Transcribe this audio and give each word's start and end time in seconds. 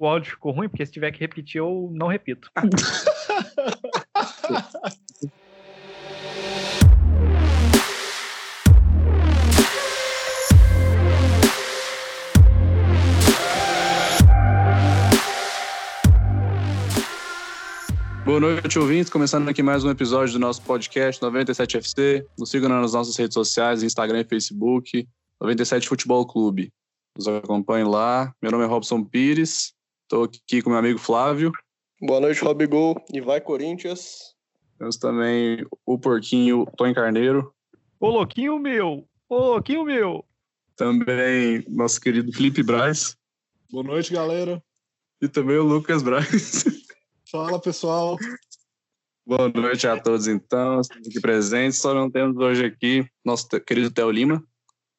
o 0.00 0.06
áudio 0.06 0.30
ficou 0.30 0.50
ruim, 0.52 0.68
porque 0.68 0.84
se 0.86 0.92
tiver 0.92 1.12
que 1.12 1.20
repetir, 1.20 1.58
eu 1.58 1.90
não 1.92 2.06
repito. 2.06 2.50
Boa 18.24 18.40
noite, 18.40 18.78
ouvintes. 18.78 19.10
Começando 19.10 19.48
aqui 19.50 19.62
mais 19.62 19.84
um 19.84 19.90
episódio 19.90 20.32
do 20.32 20.38
nosso 20.38 20.62
podcast 20.62 21.20
97FC. 21.20 22.24
Nos 22.38 22.48
sigam 22.48 22.70
nas 22.70 22.94
nossas 22.94 23.14
redes 23.18 23.34
sociais, 23.34 23.82
Instagram 23.82 24.20
e 24.20 24.24
Facebook, 24.24 25.06
97 25.38 25.86
Futebol 25.86 26.24
Clube. 26.26 26.72
Nos 27.18 27.28
acompanhe 27.28 27.84
lá. 27.84 28.32
Meu 28.40 28.50
nome 28.50 28.64
é 28.64 28.66
Robson 28.66 29.04
Pires. 29.04 29.74
Estou 30.10 30.24
aqui 30.24 30.60
com 30.60 30.70
meu 30.70 30.78
amigo 30.80 30.98
Flávio. 30.98 31.52
Boa 32.00 32.18
noite, 32.18 32.42
Rob 32.42 32.66
Gol. 32.66 33.00
E 33.12 33.20
vai, 33.20 33.40
Corinthians. 33.40 34.34
Temos 34.76 34.96
também 34.96 35.64
o 35.86 35.96
porquinho 35.96 36.66
Tony 36.76 36.92
Carneiro. 36.92 37.54
Ô, 38.00 38.08
louquinho 38.08 38.58
meu! 38.58 39.08
Ô, 39.28 39.38
louquinho 39.52 39.84
meu! 39.84 40.24
Também 40.74 41.64
nosso 41.68 42.00
querido 42.00 42.32
Felipe 42.32 42.60
Braz. 42.60 43.16
Boa 43.70 43.84
noite, 43.84 44.12
galera. 44.12 44.60
E 45.22 45.28
também 45.28 45.58
o 45.58 45.62
Lucas 45.62 46.02
Braz. 46.02 46.64
Fala, 47.30 47.60
pessoal. 47.60 48.18
Boa 49.24 49.48
noite 49.48 49.86
a 49.86 49.96
todos, 49.96 50.26
então. 50.26 50.80
Estamos 50.80 51.06
aqui 51.06 51.20
presentes. 51.20 51.78
Só 51.78 51.94
não 51.94 52.10
temos 52.10 52.36
hoje 52.36 52.64
aqui 52.64 53.06
nosso 53.24 53.48
querido 53.60 53.92
Theo 53.92 54.10
Lima. 54.10 54.42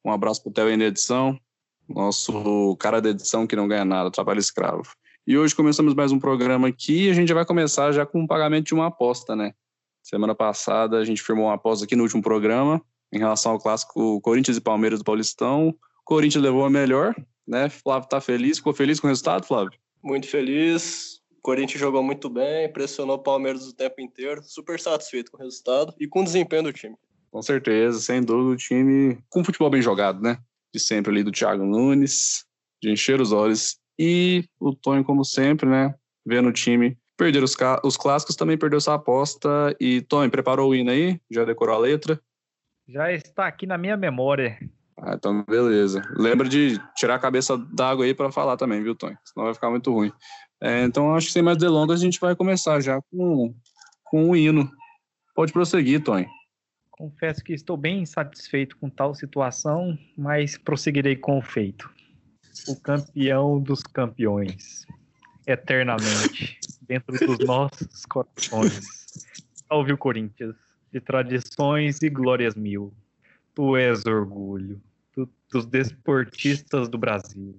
Um 0.02 0.10
abraço 0.10 0.42
para 0.42 0.48
o 0.48 0.52
Theo 0.54 0.68
aí 0.68 0.76
na 0.78 0.84
edição. 0.84 1.38
Nosso 1.86 2.74
cara 2.78 2.98
da 3.02 3.10
edição 3.10 3.46
que 3.46 3.54
não 3.54 3.68
ganha 3.68 3.84
nada, 3.84 4.10
trabalho 4.10 4.40
escravo. 4.40 4.84
E 5.24 5.38
hoje 5.38 5.54
começamos 5.54 5.94
mais 5.94 6.10
um 6.10 6.18
programa 6.18 6.66
aqui 6.66 7.04
e 7.04 7.10
a 7.10 7.14
gente 7.14 7.28
já 7.28 7.34
vai 7.34 7.46
começar 7.46 7.92
já 7.92 8.04
com 8.04 8.24
o 8.24 8.26
pagamento 8.26 8.66
de 8.66 8.74
uma 8.74 8.88
aposta, 8.88 9.36
né? 9.36 9.54
Semana 10.02 10.34
passada 10.34 10.98
a 10.98 11.04
gente 11.04 11.22
firmou 11.22 11.44
uma 11.44 11.54
aposta 11.54 11.84
aqui 11.84 11.94
no 11.94 12.02
último 12.02 12.20
programa 12.20 12.82
em 13.12 13.20
relação 13.20 13.52
ao 13.52 13.60
clássico 13.60 14.20
Corinthians 14.20 14.56
e 14.56 14.60
Palmeiras 14.60 14.98
do 14.98 15.04
Paulistão. 15.04 15.68
O 15.68 16.04
Corinthians 16.04 16.42
levou 16.42 16.64
a 16.64 16.70
melhor, 16.70 17.14
né? 17.46 17.68
Flávio 17.68 18.08
tá 18.08 18.20
feliz. 18.20 18.58
Ficou 18.58 18.74
feliz 18.74 18.98
com 18.98 19.06
o 19.06 19.10
resultado, 19.10 19.46
Flávio? 19.46 19.78
Muito 20.02 20.26
feliz. 20.26 21.20
O 21.38 21.40
Corinthians 21.40 21.78
jogou 21.78 22.02
muito 22.02 22.28
bem, 22.28 22.72
pressionou 22.72 23.14
o 23.14 23.22
Palmeiras 23.22 23.68
o 23.68 23.76
tempo 23.76 24.00
inteiro, 24.00 24.42
super 24.42 24.80
satisfeito 24.80 25.30
com 25.30 25.38
o 25.38 25.40
resultado 25.40 25.94
e 26.00 26.08
com 26.08 26.22
o 26.22 26.24
desempenho 26.24 26.64
do 26.64 26.72
time. 26.72 26.96
Com 27.30 27.40
certeza, 27.42 28.00
sem 28.00 28.24
dúvida, 28.24 28.54
o 28.54 28.56
time 28.56 29.16
com 29.30 29.44
futebol 29.44 29.70
bem 29.70 29.82
jogado, 29.82 30.20
né? 30.20 30.38
De 30.74 30.80
sempre 30.80 31.12
ali 31.12 31.22
do 31.22 31.30
Thiago 31.30 31.64
Nunes, 31.64 32.44
de 32.82 32.90
encher 32.90 33.20
os 33.20 33.30
olhos. 33.30 33.80
E 34.04 34.44
o 34.58 34.74
Tonho, 34.74 35.04
como 35.04 35.24
sempre, 35.24 35.68
né? 35.68 35.94
Vendo 36.26 36.48
o 36.48 36.52
time 36.52 36.98
perder 37.16 37.44
os, 37.44 37.56
os 37.84 37.96
clássicos, 37.96 38.34
também 38.34 38.58
perdeu 38.58 38.80
sua 38.80 38.94
aposta. 38.94 39.76
E, 39.78 40.00
Tonho, 40.00 40.28
preparou 40.28 40.70
o 40.70 40.74
hino 40.74 40.90
aí? 40.90 41.20
Já 41.30 41.44
decorou 41.44 41.76
a 41.76 41.78
letra? 41.78 42.20
Já 42.88 43.12
está 43.12 43.46
aqui 43.46 43.64
na 43.64 43.78
minha 43.78 43.96
memória. 43.96 44.58
Ah, 44.98 45.14
então 45.14 45.44
beleza. 45.44 46.02
Lembra 46.16 46.48
de 46.48 46.80
tirar 46.96 47.14
a 47.14 47.20
cabeça 47.20 47.56
d'água 47.56 48.04
aí 48.04 48.12
para 48.12 48.32
falar 48.32 48.56
também, 48.56 48.82
viu, 48.82 48.96
Tonho? 48.96 49.16
Senão 49.24 49.44
vai 49.44 49.54
ficar 49.54 49.70
muito 49.70 49.92
ruim. 49.92 50.10
É, 50.60 50.82
então, 50.82 51.14
acho 51.14 51.28
que 51.28 51.32
sem 51.32 51.42
mais 51.42 51.58
delongas, 51.58 52.00
a 52.00 52.04
gente 52.04 52.18
vai 52.18 52.34
começar 52.34 52.80
já 52.80 53.00
com, 53.08 53.54
com 54.02 54.30
o 54.30 54.36
hino. 54.36 54.68
Pode 55.32 55.52
prosseguir, 55.52 56.02
Tony. 56.02 56.26
Confesso 56.90 57.44
que 57.44 57.52
estou 57.52 57.76
bem 57.76 58.02
insatisfeito 58.02 58.76
com 58.78 58.90
tal 58.90 59.14
situação, 59.14 59.96
mas 60.18 60.58
prosseguirei 60.58 61.14
com 61.14 61.38
o 61.38 61.42
feito. 61.42 61.88
O 62.68 62.76
campeão 62.76 63.60
dos 63.60 63.82
campeões, 63.82 64.86
eternamente, 65.46 66.60
dentro 66.82 67.16
dos 67.26 67.38
nossos 67.46 68.04
corações. 68.06 69.16
Salve 69.68 69.92
o 69.92 69.98
Corinthians, 69.98 70.54
de 70.92 71.00
tradições 71.00 72.02
e 72.02 72.10
glórias 72.10 72.54
mil. 72.54 72.92
Tu 73.54 73.76
és 73.76 74.04
orgulho 74.06 74.80
tu, 75.12 75.28
dos 75.50 75.66
desportistas 75.66 76.88
do 76.88 76.98
Brasil. 76.98 77.58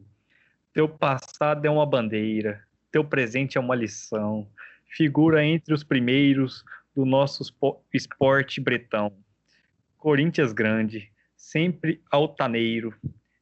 Teu 0.73 0.89
passado 0.89 1.65
é 1.65 1.69
uma 1.69 1.85
bandeira, 1.85 2.63
teu 2.91 3.03
presente 3.03 3.57
é 3.57 3.61
uma 3.61 3.75
lição. 3.75 4.47
Figura 4.87 5.43
entre 5.43 5.73
os 5.73 5.83
primeiros 5.83 6.63
do 6.95 7.05
nosso 7.05 7.43
esporte 7.91 8.61
bretão. 8.61 9.13
Corinthians 9.97 10.53
grande, 10.53 11.11
sempre 11.35 12.01
altaneiro. 12.11 12.93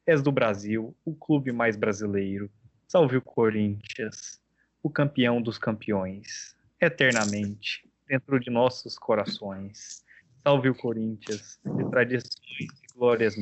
És 0.06 0.22
do 0.22 0.32
Brasil, 0.32 0.94
o 1.04 1.14
clube 1.14 1.52
mais 1.52 1.76
brasileiro. 1.76 2.50
Salve 2.88 3.16
o 3.16 3.22
Corinthians, 3.22 4.40
o 4.82 4.90
campeão 4.90 5.40
dos 5.40 5.58
campeões, 5.58 6.56
eternamente, 6.80 7.88
dentro 8.06 8.38
de 8.38 8.50
nossos 8.50 8.98
corações. 8.98 10.04
Salve 10.42 10.68
o 10.68 10.74
Corinthians, 10.74 11.58
de 11.64 11.90
tradições 11.90 12.32
e 12.58 12.94
glórias 12.94 13.34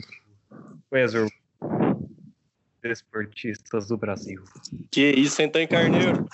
Tu 0.91 0.97
és 0.97 1.12
desportistas 2.82 3.87
do 3.88 3.97
Brasil. 3.97 4.42
Que 4.91 5.10
isso, 5.10 5.41
então, 5.42 5.65
Carneiro? 5.66 6.27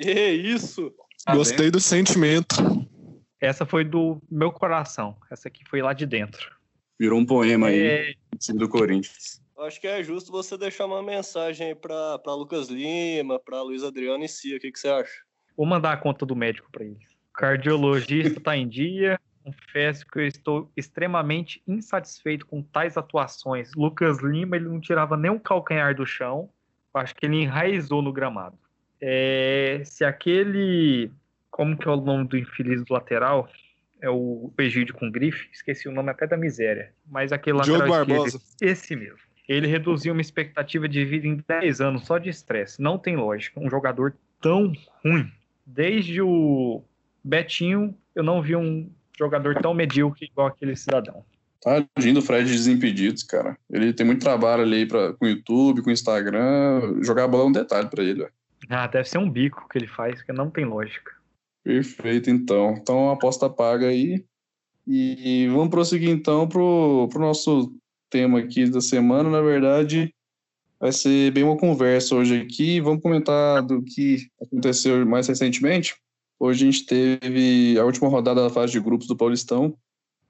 Que 0.00 0.30
isso? 0.30 0.92
Tá 1.24 1.34
Gostei 1.34 1.58
bem? 1.58 1.70
do 1.70 1.80
sentimento. 1.80 2.56
Essa 3.40 3.64
foi 3.64 3.84
do 3.84 4.20
meu 4.30 4.52
coração. 4.52 5.16
Essa 5.30 5.48
aqui 5.48 5.64
foi 5.68 5.80
lá 5.80 5.92
de 5.92 6.06
dentro. 6.06 6.59
Virou 7.00 7.18
um 7.18 7.24
poema 7.24 7.70
é... 7.70 8.08
aí, 8.08 8.16
do 8.58 8.68
Corinthians. 8.68 9.40
Acho 9.58 9.80
que 9.80 9.86
é 9.86 10.02
justo 10.02 10.30
você 10.30 10.58
deixar 10.58 10.84
uma 10.84 11.02
mensagem 11.02 11.68
aí 11.68 11.74
para 11.74 12.34
Lucas 12.34 12.68
Lima, 12.68 13.40
para 13.40 13.62
Luiz 13.62 13.82
Adriano 13.82 14.22
e 14.22 14.28
Cia. 14.28 14.58
O 14.58 14.60
que, 14.60 14.70
que 14.70 14.78
você 14.78 14.88
acha? 14.88 15.22
Vou 15.56 15.64
mandar 15.64 15.92
a 15.94 15.96
conta 15.96 16.26
do 16.26 16.36
médico 16.36 16.68
para 16.70 16.84
eles. 16.84 17.08
Cardiologista 17.32 18.38
está 18.38 18.54
em 18.54 18.68
dia, 18.68 19.18
confesso 19.42 20.06
que 20.06 20.18
eu 20.18 20.26
estou 20.26 20.70
extremamente 20.76 21.62
insatisfeito 21.66 22.44
com 22.44 22.62
tais 22.62 22.98
atuações. 22.98 23.72
Lucas 23.74 24.22
Lima, 24.22 24.56
ele 24.56 24.68
não 24.68 24.78
tirava 24.78 25.16
nem 25.16 25.30
um 25.30 25.38
calcanhar 25.38 25.94
do 25.94 26.04
chão. 26.04 26.50
Acho 26.92 27.14
que 27.14 27.24
ele 27.24 27.40
enraizou 27.40 28.02
no 28.02 28.12
gramado. 28.12 28.58
É, 29.00 29.80
se 29.86 30.04
aquele. 30.04 31.10
Como 31.50 31.78
que 31.78 31.88
é 31.88 31.90
o 31.90 31.96
nome 31.96 32.28
do 32.28 32.36
infeliz 32.36 32.84
do 32.84 32.92
lateral? 32.92 33.48
É 34.02 34.08
o 34.08 34.50
Egídio 34.58 34.94
com 34.94 35.10
grife, 35.10 35.48
esqueci 35.52 35.88
o 35.88 35.92
nome 35.92 36.10
até 36.10 36.26
da 36.26 36.36
miséria. 36.36 36.92
Mas 37.06 37.32
aquele 37.32 37.60
Diogo 37.60 37.82
lateral 37.82 38.06
Barbosa. 38.06 38.38
Esquerdo, 38.38 38.72
esse 38.72 38.96
mesmo. 38.96 39.18
Ele 39.48 39.66
reduziu 39.66 40.12
uma 40.12 40.20
expectativa 40.20 40.88
de 40.88 41.04
vida 41.04 41.26
em 41.26 41.42
10 41.46 41.80
anos 41.80 42.06
só 42.06 42.18
de 42.18 42.30
estresse. 42.30 42.80
Não 42.80 42.96
tem 42.96 43.16
lógica. 43.16 43.58
Um 43.58 43.68
jogador 43.68 44.14
tão 44.40 44.72
ruim. 45.04 45.30
Desde 45.66 46.22
o 46.22 46.82
Betinho, 47.22 47.94
eu 48.14 48.22
não 48.22 48.40
vi 48.40 48.54
um 48.54 48.88
jogador 49.18 49.60
tão 49.60 49.74
medíocre 49.74 50.26
igual 50.26 50.46
aquele 50.46 50.76
cidadão. 50.76 51.24
Tadinho 51.60 52.14
do 52.14 52.22
Fred 52.22 52.50
Desimpedidos, 52.50 53.22
cara. 53.22 53.56
Ele 53.70 53.92
tem 53.92 54.06
muito 54.06 54.22
trabalho 54.22 54.62
ali 54.62 54.86
pra, 54.86 55.12
com 55.12 55.26
o 55.26 55.28
YouTube, 55.28 55.82
com 55.82 55.90
o 55.90 55.92
Instagram. 55.92 57.02
Jogar 57.02 57.24
a 57.24 57.28
bola 57.28 57.44
é 57.44 57.46
um 57.48 57.52
detalhe 57.52 57.88
para 57.88 58.02
ele. 58.02 58.20
Véio. 58.20 58.32
Ah, 58.68 58.86
deve 58.86 59.08
ser 59.08 59.18
um 59.18 59.28
bico 59.28 59.68
que 59.68 59.78
ele 59.78 59.86
faz, 59.86 60.22
que 60.22 60.32
não 60.32 60.48
tem 60.48 60.64
lógica. 60.64 61.12
Perfeito, 61.70 62.28
então. 62.28 62.72
Então, 62.72 63.10
aposta 63.10 63.48
paga 63.48 63.86
aí. 63.86 64.24
E 64.84 65.46
vamos 65.52 65.68
prosseguir, 65.70 66.10
então, 66.10 66.48
pro, 66.48 67.08
pro 67.12 67.20
nosso 67.20 67.72
tema 68.10 68.40
aqui 68.40 68.68
da 68.68 68.80
semana. 68.80 69.30
Na 69.30 69.40
verdade, 69.40 70.12
vai 70.80 70.90
ser 70.90 71.30
bem 71.30 71.44
uma 71.44 71.56
conversa 71.56 72.16
hoje 72.16 72.40
aqui. 72.40 72.80
Vamos 72.80 73.00
comentar 73.00 73.62
do 73.62 73.80
que 73.82 74.26
aconteceu 74.42 75.06
mais 75.06 75.28
recentemente. 75.28 75.94
Hoje 76.40 76.66
a 76.66 76.72
gente 76.72 76.86
teve 76.86 77.78
a 77.78 77.84
última 77.84 78.08
rodada 78.08 78.42
da 78.42 78.50
fase 78.50 78.72
de 78.72 78.80
grupos 78.80 79.06
do 79.06 79.16
Paulistão 79.16 79.72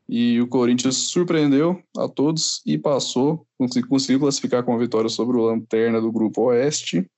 e 0.06 0.42
o 0.42 0.46
Corinthians 0.46 0.96
surpreendeu 1.08 1.82
a 1.96 2.06
todos 2.06 2.60
e 2.66 2.76
passou, 2.76 3.46
conseguiu 3.88 4.20
classificar 4.20 4.62
com 4.62 4.74
a 4.74 4.78
vitória 4.78 5.08
sobre 5.08 5.38
o 5.38 5.46
Lanterna 5.46 6.02
do 6.02 6.12
Grupo 6.12 6.42
Oeste, 6.50 7.08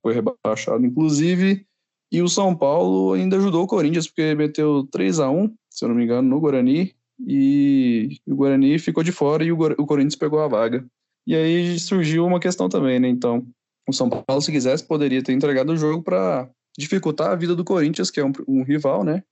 foi 0.00 0.14
rebaixado 0.14 0.86
inclusive, 0.86 1.66
e 2.14 2.22
o 2.22 2.28
São 2.28 2.54
Paulo 2.54 3.12
ainda 3.12 3.36
ajudou 3.36 3.64
o 3.64 3.66
Corinthians 3.66 4.06
porque 4.06 4.34
meteu 4.34 4.86
3 4.90 5.20
a 5.20 5.30
1 5.30 5.54
se 5.74 5.84
eu 5.84 5.88
não 5.88 5.96
me 5.96 6.04
engano, 6.04 6.28
no 6.28 6.40
Guarani, 6.40 6.94
e 7.26 8.20
o 8.24 8.36
Guarani 8.36 8.78
ficou 8.78 9.02
de 9.02 9.10
fora 9.10 9.42
e 9.42 9.50
o, 9.50 9.56
Corinthians 9.56 10.14
pegou 10.14 10.38
a 10.38 10.46
vaga. 10.46 10.86
E 11.26 11.34
aí 11.34 11.78
surgiu 11.80 12.24
uma 12.24 12.38
questão 12.38 12.68
também, 12.68 13.00
né? 13.00 13.08
Então, 13.08 13.44
o 13.88 13.92
São 13.92 14.08
Paulo, 14.08 14.40
se 14.40 14.52
quisesse, 14.52 14.86
poderia 14.86 15.22
ter 15.22 15.32
entregado 15.32 15.72
o 15.72 15.76
jogo 15.76 16.00
para 16.00 16.48
dificultar 16.78 17.32
a 17.32 17.34
vida 17.34 17.56
do 17.56 17.64
Corinthians, 17.64 18.08
que 18.08 18.20
é 18.20 18.24
um, 18.24 18.32
um, 18.46 18.62
rival, 18.62 19.02
né? 19.02 19.24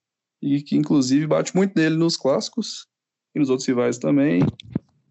E 0.42 0.60
que 0.60 0.76
inclusive 0.76 1.28
bate 1.28 1.54
muito 1.54 1.74
dele 1.74 1.96
nos 1.96 2.16
clássicos 2.16 2.88
e 3.34 3.38
nos 3.38 3.48
outros 3.48 3.68
rivais 3.68 3.98
também. 3.98 4.40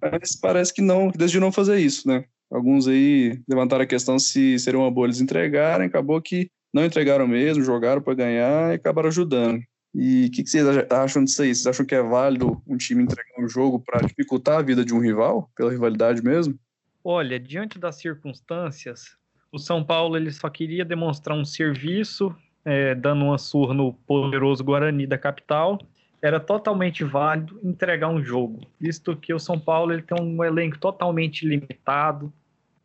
Mas 0.01 0.35
parece 0.35 0.73
que 0.73 0.81
não, 0.81 1.09
decidiu 1.09 1.39
não 1.39 1.51
fazer 1.51 1.79
isso, 1.79 2.07
né? 2.09 2.25
Alguns 2.51 2.89
aí 2.89 3.41
levantaram 3.47 3.83
a 3.83 3.87
questão 3.87 4.19
se 4.19 4.59
seria 4.59 4.79
uma 4.79 4.91
boa 4.91 5.07
eles 5.07 5.21
entregarem, 5.21 5.87
acabou 5.87 6.21
que 6.21 6.49
não 6.73 6.85
entregaram 6.85 7.27
mesmo, 7.27 7.63
jogaram 7.63 8.01
para 8.01 8.13
ganhar 8.13 8.71
e 8.71 8.75
acabaram 8.75 9.09
ajudando. 9.09 9.61
E 9.93 10.27
o 10.27 10.31
que, 10.31 10.43
que, 10.43 10.49
vocês 10.49 10.65
acham 10.89 11.23
disso 11.23 11.41
aí? 11.41 11.53
Vocês 11.53 11.67
acham 11.67 11.85
que 11.85 11.93
é 11.93 12.01
válido 12.01 12.61
um 12.65 12.77
time 12.77 13.03
entregar 13.03 13.43
um 13.43 13.47
jogo 13.47 13.79
para 13.79 13.99
dificultar 14.01 14.59
a 14.59 14.61
vida 14.61 14.85
de 14.85 14.93
um 14.93 14.99
rival, 14.99 15.49
pela 15.55 15.69
rivalidade 15.69 16.23
mesmo? 16.23 16.57
Olha, 17.03 17.39
diante 17.39 17.77
das 17.77 17.95
circunstâncias, 17.95 19.17
O 19.51 19.59
São 19.59 19.83
Paulo 19.83 20.15
ele 20.15 20.31
só 20.31 20.49
queria 20.49 20.85
demonstrar 20.85 21.37
um 21.37 21.43
serviço, 21.43 22.33
é, 22.63 22.95
dando 22.95 23.25
uma 23.25 23.37
surra 23.37 23.73
no 23.73 23.91
poderoso 23.91 24.63
Guarani 24.63 25.05
da 25.05 25.17
capital. 25.17 25.77
Era 26.21 26.39
totalmente 26.39 27.03
válido 27.03 27.59
entregar 27.61 28.07
um 28.07 28.23
jogo, 28.23 28.61
visto 28.79 29.13
que 29.17 29.33
o 29.33 29.39
São 29.39 29.59
Paulo 29.59 29.91
ele 29.91 30.03
tem 30.03 30.17
um 30.21 30.41
elenco 30.41 30.77
totalmente 30.77 31.45
limitado, 31.45 32.31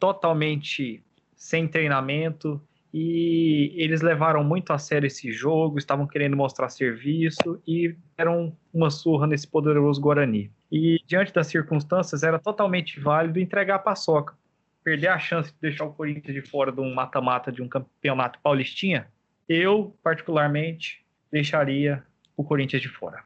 totalmente 0.01 1.05
sem 1.37 1.69
treinamento, 1.69 2.61
e 2.99 3.75
eles 3.77 4.01
levaram 4.01 4.43
muito 4.43 4.73
a 4.73 4.79
sério 4.79 5.07
esse 5.07 5.31
jogo, 5.31 5.77
estavam 5.77 6.07
querendo 6.07 6.35
mostrar 6.35 6.71
serviço 6.71 7.61
e 7.69 7.95
deram 8.17 8.57
uma 8.73 8.89
surra 8.89 9.27
nesse 9.27 9.47
poderoso 9.47 10.01
Guarani. 10.01 10.51
E 10.73 10.99
diante 11.07 11.31
das 11.31 11.49
circunstâncias, 11.49 12.23
era 12.23 12.39
totalmente 12.39 12.99
válido 12.99 13.39
entregar 13.39 13.75
a 13.75 13.81
paçoca. 13.81 14.35
Perder 14.83 15.09
a 15.09 15.19
chance 15.19 15.53
de 15.53 15.59
deixar 15.61 15.85
o 15.85 15.93
Corinthians 15.93 16.35
de 16.35 16.41
fora 16.41 16.73
de 16.73 16.81
um 16.81 16.95
mata-mata 16.95 17.53
de 17.53 17.61
um 17.61 17.69
campeonato 17.69 18.39
paulistinha, 18.43 19.09
eu, 19.47 19.95
particularmente, 20.03 21.05
deixaria 21.31 22.03
o 22.35 22.43
Corinthians 22.43 22.81
de 22.81 22.89
fora. 22.89 23.23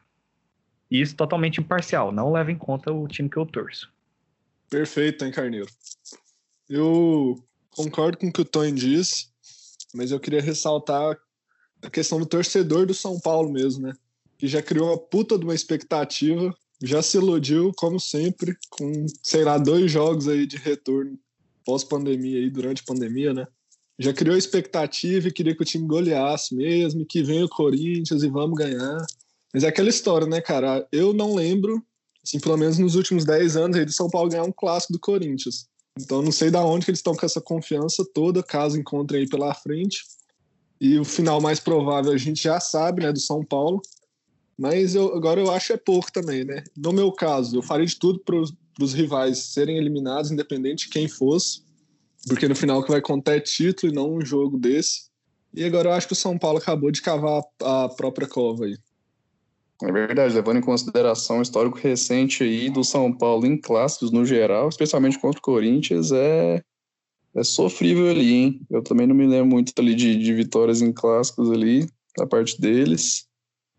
E 0.90 1.00
isso 1.00 1.14
totalmente 1.14 1.60
imparcial, 1.60 2.10
não 2.10 2.32
leva 2.32 2.50
em 2.50 2.58
conta 2.58 2.92
o 2.92 3.06
time 3.06 3.30
que 3.30 3.36
eu 3.36 3.46
torço. 3.46 3.88
Perfeito, 4.68 5.24
hein, 5.24 5.30
Carneiro? 5.30 5.68
Eu 6.68 7.40
concordo 7.70 8.18
com 8.18 8.26
o 8.26 8.32
que 8.32 8.40
o 8.40 8.44
Tony 8.44 8.72
disse 8.72 9.29
mas 9.94 10.10
eu 10.10 10.20
queria 10.20 10.40
ressaltar 10.40 11.18
a 11.82 11.90
questão 11.90 12.18
do 12.18 12.26
torcedor 12.26 12.86
do 12.86 12.94
São 12.94 13.18
Paulo 13.18 13.50
mesmo, 13.50 13.86
né? 13.86 13.92
Que 14.38 14.46
já 14.46 14.62
criou 14.62 14.88
uma 14.88 14.98
puta 14.98 15.38
de 15.38 15.44
uma 15.44 15.54
expectativa, 15.54 16.54
já 16.82 17.02
se 17.02 17.16
iludiu, 17.16 17.72
como 17.76 18.00
sempre, 18.00 18.56
com, 18.70 19.06
sei 19.22 19.44
lá, 19.44 19.58
dois 19.58 19.90
jogos 19.90 20.28
aí 20.28 20.46
de 20.46 20.56
retorno 20.56 21.18
pós-pandemia 21.64 22.38
aí, 22.38 22.50
durante 22.50 22.82
a 22.82 22.86
pandemia, 22.86 23.34
né? 23.34 23.46
Já 23.98 24.14
criou 24.14 24.36
expectativa 24.36 25.28
e 25.28 25.32
queria 25.32 25.54
que 25.54 25.62
o 25.62 25.66
time 25.66 25.86
goleasse 25.86 26.54
mesmo, 26.54 27.04
que 27.04 27.22
venha 27.22 27.44
o 27.44 27.50
Corinthians 27.50 28.22
e 28.22 28.28
vamos 28.28 28.58
ganhar. 28.58 28.96
Mas 29.52 29.62
é 29.62 29.68
aquela 29.68 29.90
história, 29.90 30.26
né, 30.26 30.40
cara? 30.40 30.86
Eu 30.90 31.12
não 31.12 31.34
lembro, 31.34 31.84
assim, 32.24 32.40
pelo 32.40 32.56
menos 32.56 32.78
nos 32.78 32.94
últimos 32.94 33.26
10 33.26 33.56
anos 33.56 33.76
aí, 33.76 33.84
do 33.84 33.92
São 33.92 34.08
Paulo 34.08 34.30
ganhar 34.30 34.44
um 34.44 34.52
clássico 34.52 34.94
do 34.94 34.98
Corinthians. 34.98 35.68
Então 35.98 36.22
não 36.22 36.32
sei 36.32 36.50
da 36.50 36.64
onde 36.64 36.84
que 36.84 36.90
eles 36.90 37.00
estão 37.00 37.14
com 37.14 37.26
essa 37.26 37.40
confiança 37.40 38.04
toda, 38.14 38.42
caso 38.42 38.78
encontrem 38.78 39.22
aí 39.22 39.28
pela 39.28 39.54
frente. 39.54 40.04
E 40.80 40.98
o 40.98 41.04
final 41.04 41.40
mais 41.40 41.60
provável 41.60 42.12
a 42.12 42.16
gente 42.16 42.42
já 42.42 42.58
sabe, 42.58 43.02
né, 43.02 43.12
do 43.12 43.20
São 43.20 43.44
Paulo. 43.44 43.82
Mas 44.56 44.94
eu, 44.94 45.14
agora 45.14 45.40
eu 45.40 45.50
acho 45.50 45.72
é 45.72 45.76
pouco 45.76 46.12
também, 46.12 46.44
né? 46.44 46.62
No 46.76 46.92
meu 46.92 47.10
caso, 47.12 47.56
eu 47.56 47.62
faria 47.62 47.86
de 47.86 47.98
tudo 47.98 48.20
para 48.20 48.36
os 48.36 48.92
rivais 48.92 49.38
serem 49.38 49.78
eliminados, 49.78 50.30
independente 50.30 50.84
de 50.84 50.90
quem 50.90 51.08
fosse, 51.08 51.62
porque 52.28 52.46
no 52.46 52.54
final 52.54 52.80
o 52.80 52.82
que 52.82 52.90
vai 52.90 53.00
contar 53.00 53.36
é 53.36 53.40
título 53.40 53.90
e 53.90 53.96
não 53.96 54.14
um 54.16 54.24
jogo 54.24 54.58
desse. 54.58 55.08
E 55.54 55.64
agora 55.64 55.88
eu 55.88 55.92
acho 55.94 56.06
que 56.06 56.12
o 56.12 56.16
São 56.16 56.38
Paulo 56.38 56.58
acabou 56.58 56.90
de 56.90 57.00
cavar 57.00 57.42
a 57.62 57.88
própria 57.88 58.26
cova 58.26 58.66
aí. 58.66 58.76
É 59.82 59.90
verdade, 59.90 60.34
levando 60.34 60.58
em 60.58 60.62
consideração 60.62 61.38
o 61.38 61.42
histórico 61.42 61.78
recente 61.78 62.42
aí 62.42 62.68
do 62.68 62.84
São 62.84 63.12
Paulo 63.12 63.46
em 63.46 63.56
clássicos 63.56 64.10
no 64.10 64.26
geral, 64.26 64.68
especialmente 64.68 65.18
contra 65.18 65.38
o 65.38 65.42
Corinthians, 65.42 66.12
é, 66.12 66.62
é 67.34 67.42
sofrível 67.42 68.08
ali, 68.08 68.32
hein? 68.32 68.60
Eu 68.70 68.82
também 68.82 69.06
não 69.06 69.14
me 69.14 69.26
lembro 69.26 69.46
muito 69.46 69.72
ali 69.78 69.94
de, 69.94 70.16
de 70.16 70.34
vitórias 70.34 70.82
em 70.82 70.92
clássicos 70.92 71.50
ali, 71.50 71.86
da 72.16 72.26
parte 72.26 72.60
deles. 72.60 73.26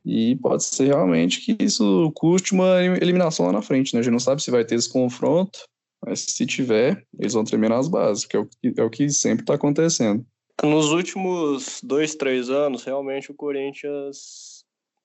E 0.03 0.35
pode 0.37 0.63
ser 0.63 0.87
realmente 0.87 1.41
que 1.41 1.63
isso 1.63 2.11
custe 2.15 2.53
uma 2.53 2.83
eliminação 2.83 3.45
lá 3.45 3.51
na 3.51 3.61
frente, 3.61 3.93
né? 3.93 3.99
A 3.99 4.03
gente 4.03 4.13
não 4.13 4.19
sabe 4.19 4.41
se 4.41 4.49
vai 4.49 4.65
ter 4.65 4.75
esse 4.75 4.91
confronto, 4.91 5.59
mas 6.03 6.21
se 6.21 6.45
tiver, 6.47 7.05
eles 7.19 7.33
vão 7.33 7.43
tremer 7.43 7.69
nas 7.69 7.87
bases, 7.87 8.25
que 8.25 8.35
é 8.35 8.39
o 8.39 8.45
que, 8.47 8.73
é 8.75 8.83
o 8.83 8.89
que 8.89 9.07
sempre 9.09 9.43
está 9.43 9.53
acontecendo. 9.53 10.25
Nos 10.63 10.91
últimos 10.91 11.79
dois, 11.83 12.15
três 12.15 12.49
anos, 12.49 12.83
realmente 12.83 13.31
o 13.31 13.35
Corinthians 13.35 14.50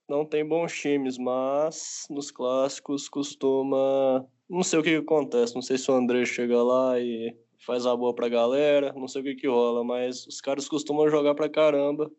não 0.09 0.25
tem 0.25 0.47
bons 0.47 0.73
times, 0.73 1.19
mas 1.19 2.07
nos 2.11 2.31
clássicos 2.31 3.09
costuma. 3.09 4.27
Não 4.49 4.63
sei 4.63 4.79
o 4.79 4.83
que, 4.83 4.91
que 4.91 4.97
acontece, 4.97 5.55
não 5.55 5.63
sei 5.63 5.77
se 5.77 5.91
o 5.91 5.95
André 5.95 6.25
chega 6.25 6.63
lá 6.63 6.99
e 7.01 7.37
faz 7.65 7.85
a 7.87 7.97
boa 7.97 8.15
pra 8.15 8.29
galera, 8.29 8.93
não 8.93 9.09
sei 9.09 9.23
o 9.23 9.25
que, 9.25 9.35
que 9.35 9.49
rola, 9.49 9.83
mas 9.83 10.27
os 10.27 10.41
caras 10.41 10.69
costumam 10.69 11.09
jogar 11.09 11.35
pra 11.35 11.49
caramba 11.49 12.11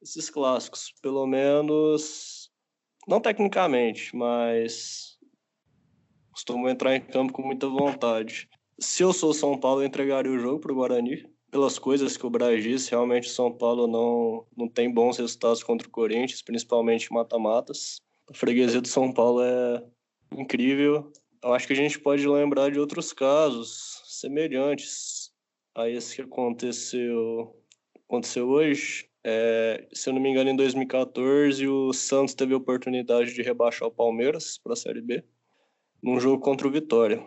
esses 0.00 0.30
clássicos, 0.30 0.92
pelo 1.02 1.26
menos. 1.26 2.50
Não 3.08 3.20
tecnicamente, 3.20 4.14
mas 4.14 5.18
costumam 6.30 6.70
entrar 6.70 6.94
em 6.94 7.00
campo 7.00 7.32
com 7.32 7.42
muita 7.42 7.68
vontade. 7.68 8.48
Se 8.78 9.02
eu 9.02 9.12
sou 9.12 9.34
São 9.34 9.58
Paulo, 9.58 9.82
eu 9.82 9.86
entregaria 9.86 10.30
o 10.30 10.38
jogo 10.38 10.60
pro 10.60 10.74
Guarani 10.74 11.31
pelas 11.52 11.78
coisas 11.78 12.16
que 12.16 12.24
o 12.24 12.30
Braz 12.30 12.64
disse, 12.64 12.90
realmente 12.90 13.28
o 13.28 13.30
São 13.30 13.52
Paulo 13.52 13.86
não, 13.86 14.46
não 14.56 14.66
tem 14.66 14.90
bons 14.90 15.18
resultados 15.18 15.62
contra 15.62 15.86
o 15.86 15.90
Corinthians, 15.90 16.40
principalmente 16.40 17.12
mata-matas. 17.12 18.00
A 18.26 18.32
freguesia 18.34 18.80
do 18.80 18.88
São 18.88 19.12
Paulo 19.12 19.42
é 19.42 19.84
incrível. 20.34 21.12
Eu 21.44 21.52
acho 21.52 21.66
que 21.66 21.74
a 21.74 21.76
gente 21.76 22.00
pode 22.00 22.26
lembrar 22.26 22.70
de 22.70 22.80
outros 22.80 23.12
casos 23.12 24.02
semelhantes 24.06 25.30
a 25.74 25.86
esse 25.90 26.16
que 26.16 26.22
aconteceu, 26.22 27.54
aconteceu 28.08 28.48
hoje. 28.48 29.10
É, 29.22 29.86
se 29.92 30.08
eu 30.08 30.14
não 30.14 30.22
me 30.22 30.30
engano, 30.30 30.48
em 30.48 30.56
2014, 30.56 31.68
o 31.68 31.92
Santos 31.92 32.32
teve 32.34 32.54
a 32.54 32.56
oportunidade 32.56 33.34
de 33.34 33.42
rebaixar 33.42 33.86
o 33.86 33.92
Palmeiras 33.92 34.56
para 34.56 34.72
a 34.72 34.76
Série 34.76 35.02
B 35.02 35.22
num 36.02 36.18
jogo 36.18 36.42
contra 36.42 36.66
o 36.66 36.70
Vitória. 36.70 37.22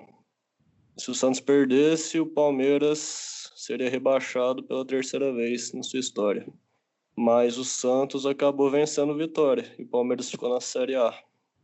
Se 0.97 1.11
o 1.11 1.13
Santos 1.13 1.39
perdesse, 1.39 2.19
o 2.19 2.25
Palmeiras 2.25 3.44
seria 3.65 3.89
rebaixado 3.89 4.63
pela 4.63 4.85
terceira 4.85 5.33
vez 5.33 5.73
na 5.73 5.81
sua 5.81 5.99
história. 5.99 6.45
Mas 7.17 7.57
o 7.57 7.63
Santos 7.63 8.25
acabou 8.25 8.69
vencendo 8.69 9.11
o 9.13 9.17
Vitória 9.17 9.65
e 9.79 9.83
o 9.83 9.87
Palmeiras 9.87 10.29
ficou 10.29 10.53
na 10.53 10.61
Série 10.61 10.95
A. 10.95 11.13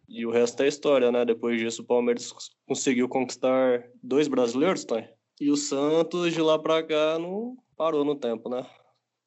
E 0.09 0.25
o 0.25 0.31
resto 0.31 0.63
é 0.63 0.67
história, 0.67 1.11
né? 1.11 1.23
Depois 1.23 1.59
disso, 1.59 1.83
o 1.83 1.85
Palmeiras 1.85 2.33
conseguiu 2.67 3.07
conquistar 3.07 3.83
dois 4.01 4.27
brasileiros, 4.27 4.83
tá? 4.83 5.07
E 5.39 5.49
o 5.49 5.55
Santos, 5.55 6.33
de 6.33 6.41
lá 6.41 6.57
para 6.57 6.83
cá, 6.83 7.19
não 7.19 7.55
parou 7.77 8.03
no 8.03 8.15
tempo, 8.15 8.49
né? 8.49 8.65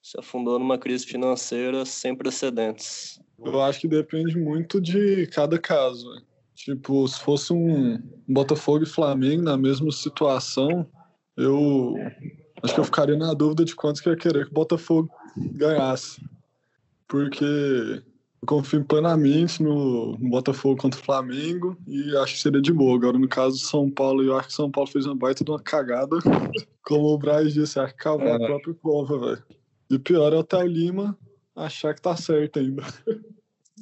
Se 0.02 0.18
afundou 0.18 0.58
numa 0.58 0.78
crise 0.78 1.06
financeira 1.06 1.84
sem 1.84 2.14
precedentes. 2.14 3.20
Eu 3.38 3.60
acho 3.60 3.80
que 3.80 3.88
depende 3.88 4.36
muito 4.38 4.80
de 4.80 5.26
cada 5.28 5.58
caso. 5.58 6.10
Né? 6.10 6.22
Tipo, 6.54 7.06
se 7.08 7.20
fosse 7.20 7.52
um 7.52 7.98
Botafogo 8.28 8.84
e 8.84 8.88
Flamengo 8.88 9.42
na 9.42 9.56
mesma 9.56 9.90
situação, 9.90 10.86
eu 11.36 11.94
Acho 12.64 12.74
que 12.74 12.80
eu 12.80 12.84
ficaria 12.84 13.14
na 13.14 13.34
dúvida 13.34 13.62
de 13.62 13.76
quantos 13.76 14.00
que 14.00 14.08
eu 14.08 14.14
ia 14.14 14.18
querer 14.18 14.46
que 14.46 14.50
o 14.50 14.54
Botafogo 14.54 15.10
ganhasse. 15.36 16.18
Porque 17.06 17.44
eu 17.44 18.46
confio 18.46 18.82
plenamente 18.82 19.62
no, 19.62 20.16
no, 20.16 20.30
Botafogo 20.30 20.80
contra 20.80 20.98
o 20.98 21.04
Flamengo 21.04 21.76
e 21.86 22.16
acho 22.16 22.32
que 22.32 22.40
seria 22.40 22.62
de 22.62 22.72
boa. 22.72 22.96
Agora, 22.96 23.18
no 23.18 23.28
caso 23.28 23.58
do 23.58 23.66
São 23.66 23.90
Paulo, 23.90 24.22
eu 24.22 24.34
acho 24.34 24.48
que 24.48 24.54
o 24.54 24.56
São 24.56 24.70
Paulo 24.70 24.90
fez 24.90 25.04
uma 25.04 25.14
baita 25.14 25.44
de 25.44 25.50
uma 25.50 25.60
cagada. 25.60 26.16
Como 26.82 27.08
o 27.08 27.18
Braz 27.18 27.52
disse, 27.52 27.78
acho 27.78 27.92
que 27.92 28.02
cavou 28.02 28.26
é. 28.26 28.32
a 28.32 28.38
própria 28.38 28.74
cova, 28.74 29.18
velho. 29.18 29.44
E 29.90 29.98
pior 29.98 30.32
é 30.32 30.36
o 30.36 30.42
Théo 30.42 30.66
Lima 30.66 31.18
achar 31.54 31.94
que 31.94 32.00
tá 32.00 32.16
certo 32.16 32.58
ainda. 32.58 32.82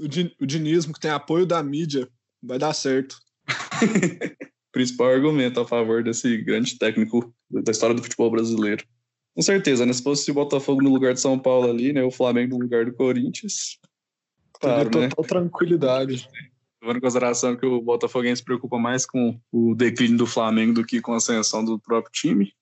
O, 0.00 0.08
din 0.08 0.28
o 0.40 0.46
dinismo, 0.46 0.92
que 0.92 0.98
tem 0.98 1.12
apoio 1.12 1.46
da 1.46 1.62
mídia, 1.62 2.08
vai 2.42 2.58
dar 2.58 2.72
certo. 2.72 3.16
principal 4.72 5.08
argumento 5.08 5.60
a 5.60 5.68
favor 5.68 6.02
desse 6.02 6.38
grande 6.38 6.78
técnico 6.78 7.32
da 7.52 7.70
história 7.72 7.94
do 7.94 8.02
futebol 8.02 8.30
brasileiro. 8.30 8.84
Com 9.34 9.42
certeza, 9.42 9.86
né? 9.86 9.92
Se 9.92 10.02
fosse 10.02 10.30
o 10.30 10.34
Botafogo 10.34 10.82
no 10.82 10.90
lugar 10.90 11.14
de 11.14 11.20
São 11.20 11.38
Paulo 11.38 11.70
ali, 11.70 11.92
né? 11.92 12.02
O 12.02 12.10
Flamengo 12.10 12.56
no 12.56 12.62
lugar 12.62 12.84
do 12.84 12.92
Corinthians. 12.92 13.78
Claro, 14.60 14.90
Teria 14.90 15.08
né? 15.08 15.08
total 15.08 15.24
tranquilidade. 15.24 16.28
Levando 16.82 16.98
em 16.98 17.00
consideração 17.00 17.56
que 17.56 17.64
o 17.64 17.80
Botafoguense 17.80 18.40
se 18.40 18.44
preocupa 18.44 18.78
mais 18.78 19.06
com 19.06 19.38
o 19.50 19.74
declínio 19.74 20.18
do 20.18 20.26
Flamengo 20.26 20.74
do 20.74 20.84
que 20.84 21.00
com 21.00 21.12
a 21.12 21.16
ascensão 21.16 21.64
do 21.64 21.78
próprio 21.78 22.12
time. 22.12 22.52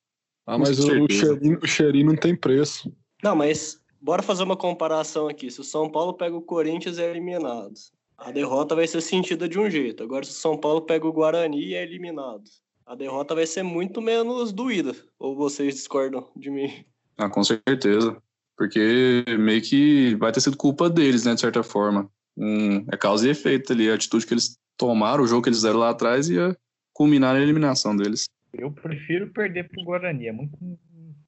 Ah, 0.46 0.58
mas 0.58 0.78
o 0.78 1.08
cheirinho, 1.18 1.58
o 1.62 1.66
cheirinho 1.66 2.06
não 2.06 2.16
tem 2.16 2.36
preço. 2.36 2.92
Não, 3.22 3.34
mas 3.34 3.80
bora 4.00 4.22
fazer 4.22 4.42
uma 4.42 4.56
comparação 4.56 5.28
aqui. 5.28 5.50
Se 5.50 5.60
o 5.60 5.64
São 5.64 5.90
Paulo 5.90 6.14
pega 6.14 6.36
o 6.36 6.42
Corinthians, 6.42 6.98
é 6.98 7.10
eliminado 7.10 7.74
a 8.20 8.30
derrota 8.30 8.74
vai 8.74 8.86
ser 8.86 9.00
sentida 9.00 9.48
de 9.48 9.58
um 9.58 9.68
jeito. 9.70 10.02
Agora, 10.02 10.24
se 10.24 10.32
o 10.32 10.34
São 10.34 10.56
Paulo 10.56 10.82
pega 10.82 11.06
o 11.06 11.12
Guarani 11.12 11.68
e 11.68 11.74
é 11.74 11.82
eliminado, 11.82 12.44
a 12.90 12.96
derrota 12.96 13.36
vai 13.36 13.46
ser 13.46 13.62
muito 13.62 14.02
menos 14.02 14.50
doída. 14.50 14.92
Ou 15.16 15.36
vocês 15.36 15.76
discordam 15.76 16.26
de 16.34 16.50
mim? 16.50 16.84
Ah, 17.16 17.30
com 17.30 17.44
certeza. 17.44 18.20
Porque 18.56 19.24
meio 19.38 19.62
que 19.62 20.16
vai 20.16 20.32
ter 20.32 20.40
sido 20.40 20.56
culpa 20.56 20.90
deles, 20.90 21.24
né, 21.24 21.34
de 21.34 21.40
certa 21.40 21.62
forma. 21.62 22.10
Hum, 22.36 22.84
é 22.92 22.96
causa 22.96 23.28
e 23.28 23.30
efeito 23.30 23.72
ali. 23.72 23.88
A 23.88 23.94
atitude 23.94 24.26
que 24.26 24.34
eles 24.34 24.58
tomaram, 24.76 25.22
o 25.22 25.26
jogo 25.28 25.40
que 25.40 25.48
eles 25.48 25.58
fizeram 25.58 25.78
lá 25.78 25.90
atrás 25.90 26.28
ia 26.28 26.56
culminar 26.92 27.34
na 27.34 27.40
eliminação 27.40 27.96
deles. 27.96 28.24
Eu 28.52 28.72
prefiro 28.72 29.30
perder 29.30 29.68
pro 29.68 29.84
Guarani. 29.84 30.26
É 30.26 30.32
muito, 30.32 30.58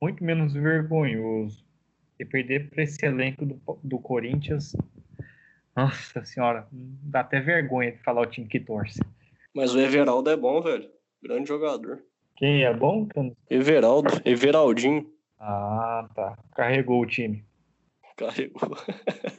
muito 0.02 0.24
menos 0.24 0.52
vergonhoso. 0.54 1.64
E 2.18 2.24
perder 2.24 2.70
para 2.70 2.82
esse 2.82 3.06
elenco 3.06 3.46
do, 3.46 3.60
do 3.84 3.98
Corinthians 4.00 4.74
nossa 5.76 6.24
senhora, 6.24 6.66
dá 6.70 7.20
até 7.20 7.40
vergonha 7.40 7.92
de 7.92 7.98
falar 8.02 8.22
o 8.22 8.26
time 8.26 8.48
que 8.48 8.58
torce. 8.58 9.00
Mas 9.54 9.74
o 9.74 9.80
Everaldo 9.80 10.28
é 10.28 10.36
bom, 10.36 10.60
velho. 10.60 10.90
Grande 11.22 11.48
jogador. 11.48 12.02
Quem 12.36 12.64
é 12.64 12.74
bom? 12.74 13.06
Everaldo, 13.48 14.10
Everaldinho. 14.24 15.08
Ah, 15.38 16.08
tá. 16.14 16.36
Carregou 16.54 17.00
o 17.02 17.06
time. 17.06 17.44
Carregou. 18.16 18.76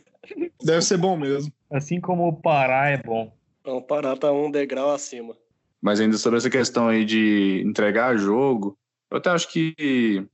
Deve 0.64 0.82
ser 0.82 0.98
bom 0.98 1.18
mesmo. 1.18 1.52
Assim 1.70 2.00
como 2.00 2.28
o 2.28 2.34
Pará 2.34 2.90
é 2.90 2.98
bom. 2.98 3.36
Não, 3.66 3.78
o 3.78 3.82
Pará 3.82 4.16
tá 4.16 4.32
um 4.32 4.50
degrau 4.50 4.92
acima. 4.92 5.36
Mas 5.82 6.00
ainda 6.00 6.18
sobre 6.18 6.38
essa 6.38 6.50
questão 6.50 6.88
aí 6.88 7.04
de 7.04 7.62
entregar 7.66 8.16
jogo, 8.16 8.78
eu 9.12 9.18
até 9.18 9.30
acho 9.30 9.52
que 9.52 10.26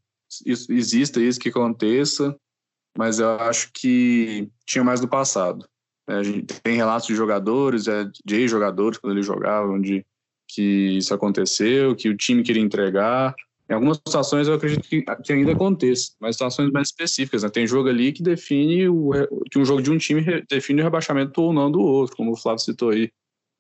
isso, 0.46 0.72
exista 0.72 1.20
isso 1.20 1.39
que 1.39 1.50
aconteça, 1.50 2.36
mas 2.96 3.20
eu 3.20 3.32
acho 3.39 3.72
que 3.74 4.50
tinha 4.65 4.84
mais 4.84 5.01
do 5.01 5.08
passado. 5.08 5.68
É, 6.08 6.13
a 6.13 6.24
gente 6.24 6.62
tem 6.62 6.75
relatos 6.75 7.08
de 7.08 7.15
jogadores, 7.15 7.88
é, 7.88 8.06
de 8.24 8.36
ex-jogadores, 8.36 9.00
quando 9.00 9.13
eles 9.13 9.25
jogavam, 9.25 9.82
de 9.82 10.06
que 10.50 10.98
isso 10.98 11.13
aconteceu, 11.13 11.96
que 11.96 12.10
o 12.10 12.18
time 12.18 12.41
queria 12.41 12.62
entregar. 12.62 13.36
Em 13.70 13.74
algumas 13.74 13.98
situações 13.98 14.48
eu 14.48 14.56
acredito 14.56 14.89
que, 14.89 15.03
que 15.24 15.32
ainda 15.32 15.51
aconteça, 15.51 16.13
mas 16.20 16.36
situações 16.36 16.72
mais 16.72 16.88
específicas. 16.88 17.44
Né? 17.44 17.50
Tem 17.50 17.68
jogo 17.68 17.88
ali 17.88 18.12
que 18.12 18.24
define 18.24 18.89
o, 18.89 19.12
que 19.51 19.60
um 19.60 19.65
jogo 19.65 19.82
de 19.82 19.91
um 19.91 19.98
time 19.98 20.44
define 20.50 20.82
o 20.82 20.84
rebaixamento 20.84 21.39
ou 21.39 21.53
não 21.53 21.72
do 21.72 21.79
outro, 21.79 22.18
como 22.18 22.32
o 22.32 22.36
Flávio 22.36 22.63
citou 22.63 22.89
aí, 22.89 23.12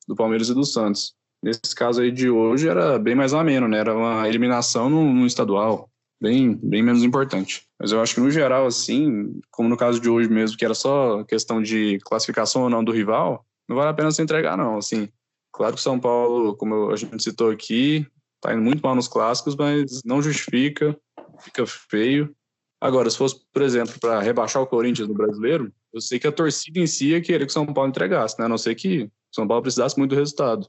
do 0.07 0.15
Palmeiras 0.15 0.49
e 0.49 0.55
do 0.55 0.65
Santos. 0.65 1.13
Nesse 1.43 1.75
caso 1.75 2.01
aí 2.01 2.11
de 2.11 2.29
hoje 2.29 2.67
era 2.67 2.97
bem 2.97 3.13
mais 3.13 3.33
ameno, 3.33 3.67
né? 3.67 3.77
Era 3.77 3.95
uma 3.95 4.27
eliminação 4.27 4.89
no, 4.89 5.13
no, 5.13 5.27
estadual, 5.27 5.89
bem, 6.19 6.59
bem 6.61 6.81
menos 6.81 7.03
importante. 7.03 7.63
Mas 7.79 7.91
eu 7.91 8.01
acho 8.01 8.15
que 8.15 8.19
no 8.19 8.31
geral, 8.31 8.65
assim, 8.65 9.39
como 9.51 9.69
no 9.69 9.77
caso 9.77 10.01
de 10.01 10.09
hoje 10.09 10.27
mesmo, 10.27 10.57
que 10.57 10.65
era 10.65 10.73
só 10.73 11.23
questão 11.23 11.61
de 11.61 11.99
classificação 11.99 12.63
ou 12.63 12.69
não 12.69 12.83
do 12.83 12.91
rival, 12.91 13.45
não 13.69 13.75
vale 13.75 13.89
a 13.89 13.93
pena 13.93 14.11
se 14.11 14.21
entregar, 14.21 14.57
não. 14.57 14.77
Assim, 14.77 15.07
claro 15.51 15.73
que 15.73 15.79
o 15.79 15.83
São 15.83 15.99
Paulo, 15.99 16.55
como 16.55 16.89
a 16.91 16.95
gente 16.95 17.23
citou 17.23 17.49
aqui, 17.49 18.05
tá 18.41 18.53
indo 18.53 18.61
muito 18.61 18.81
mal 18.81 18.95
nos 18.95 19.07
clássicos, 19.07 19.55
mas 19.55 20.01
não 20.03 20.21
justifica, 20.21 20.97
fica 21.39 21.65
feio. 21.65 22.35
Agora, 22.81 23.09
se 23.09 23.17
fosse, 23.17 23.41
por 23.51 23.61
exemplo, 23.61 23.93
para 23.99 24.21
rebaixar 24.21 24.61
o 24.61 24.67
Corinthians 24.67 25.07
no 25.07 25.13
brasileiro, 25.13 25.71
eu 25.93 25.99
sei 25.99 26.17
que 26.17 26.27
a 26.27 26.31
torcida 26.31 26.79
em 26.79 26.87
si 26.87 27.09
ia 27.09 27.21
que 27.21 27.35
o 27.35 27.49
São 27.49 27.65
Paulo 27.65 27.89
entregasse, 27.89 28.39
né? 28.39 28.45
A 28.45 28.49
não 28.49 28.57
ser 28.57 28.75
que 28.75 29.03
o 29.03 29.11
São 29.35 29.47
Paulo 29.47 29.61
precisasse 29.61 29.97
muito 29.97 30.11
do 30.11 30.15
resultado 30.15 30.67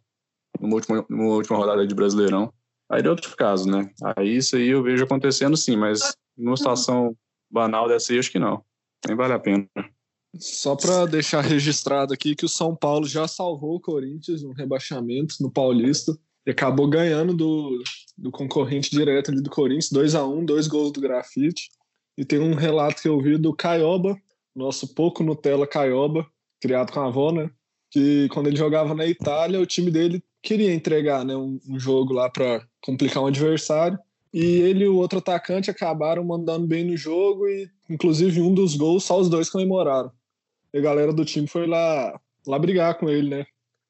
numa 0.58 0.74
última, 0.74 1.06
numa 1.08 1.34
última 1.34 1.56
rodada 1.56 1.86
de 1.86 1.94
Brasileirão. 1.94 2.52
Aí 2.90 3.02
é 3.02 3.08
outro 3.08 3.36
caso, 3.36 3.70
né? 3.70 3.90
Aí 4.16 4.36
isso 4.36 4.56
aí 4.56 4.68
eu 4.68 4.82
vejo 4.82 5.04
acontecendo 5.04 5.56
sim, 5.56 5.76
mas 5.76 6.12
numa 6.36 6.56
situação 6.56 7.16
banal 7.50 7.86
dessa 7.86 8.12
aí, 8.12 8.18
acho 8.18 8.32
que 8.32 8.38
não. 8.38 8.64
Nem 9.06 9.16
vale 9.16 9.32
a 9.32 9.38
pena. 9.38 9.68
Só 10.38 10.76
para 10.76 11.06
deixar 11.06 11.40
registrado 11.40 12.14
aqui 12.14 12.36
que 12.36 12.44
o 12.44 12.48
São 12.48 12.74
Paulo 12.74 13.06
já 13.06 13.26
salvou 13.26 13.76
o 13.76 13.80
Corinthians 13.80 14.42
no 14.42 14.52
rebaixamento 14.52 15.34
no 15.40 15.50
Paulista 15.50 16.16
e 16.46 16.50
acabou 16.50 16.88
ganhando 16.88 17.34
do, 17.34 17.82
do 18.16 18.30
concorrente 18.30 18.90
direto 18.90 19.30
ali 19.30 19.42
do 19.42 19.50
Corinthians, 19.50 19.90
2 19.90 20.14
a 20.14 20.24
1 20.24 20.38
um, 20.38 20.44
dois 20.44 20.68
gols 20.68 20.92
do 20.92 21.00
Grafite. 21.00 21.68
E 22.16 22.24
tem 22.24 22.38
um 22.38 22.54
relato 22.54 23.02
que 23.02 23.08
eu 23.08 23.20
vi 23.20 23.36
do 23.36 23.54
Caioba, 23.54 24.16
nosso 24.54 24.94
pouco 24.94 25.22
Nutella 25.22 25.66
Caioba, 25.66 26.26
criado 26.60 26.92
com 26.92 27.00
a 27.00 27.06
avó, 27.06 27.32
né? 27.32 27.50
Que 27.90 28.28
quando 28.28 28.46
ele 28.46 28.56
jogava 28.56 28.94
na 28.94 29.06
Itália, 29.06 29.60
o 29.60 29.66
time 29.66 29.90
dele 29.90 30.22
queria 30.42 30.72
entregar 30.72 31.24
né, 31.24 31.36
um, 31.36 31.58
um 31.68 31.78
jogo 31.78 32.12
lá 32.12 32.30
para 32.30 32.64
complicar 32.82 33.22
um 33.22 33.26
adversário. 33.26 33.98
E 34.32 34.44
ele 34.44 34.84
e 34.84 34.88
o 34.88 34.96
outro 34.96 35.18
atacante 35.18 35.70
acabaram 35.70 36.24
mandando 36.24 36.66
bem 36.66 36.84
no 36.84 36.96
jogo 36.96 37.48
e, 37.48 37.68
inclusive, 37.88 38.40
um 38.40 38.54
dos 38.54 38.76
gols, 38.76 39.04
só 39.04 39.18
os 39.18 39.28
dois 39.28 39.50
comemoraram. 39.50 40.12
E 40.72 40.78
a 40.78 40.82
galera 40.82 41.12
do 41.12 41.24
time 41.24 41.46
foi 41.46 41.66
lá, 41.66 42.18
lá 42.46 42.58
brigar 42.58 42.96
com 42.98 43.08
ele, 43.08 43.28
né? 43.28 43.46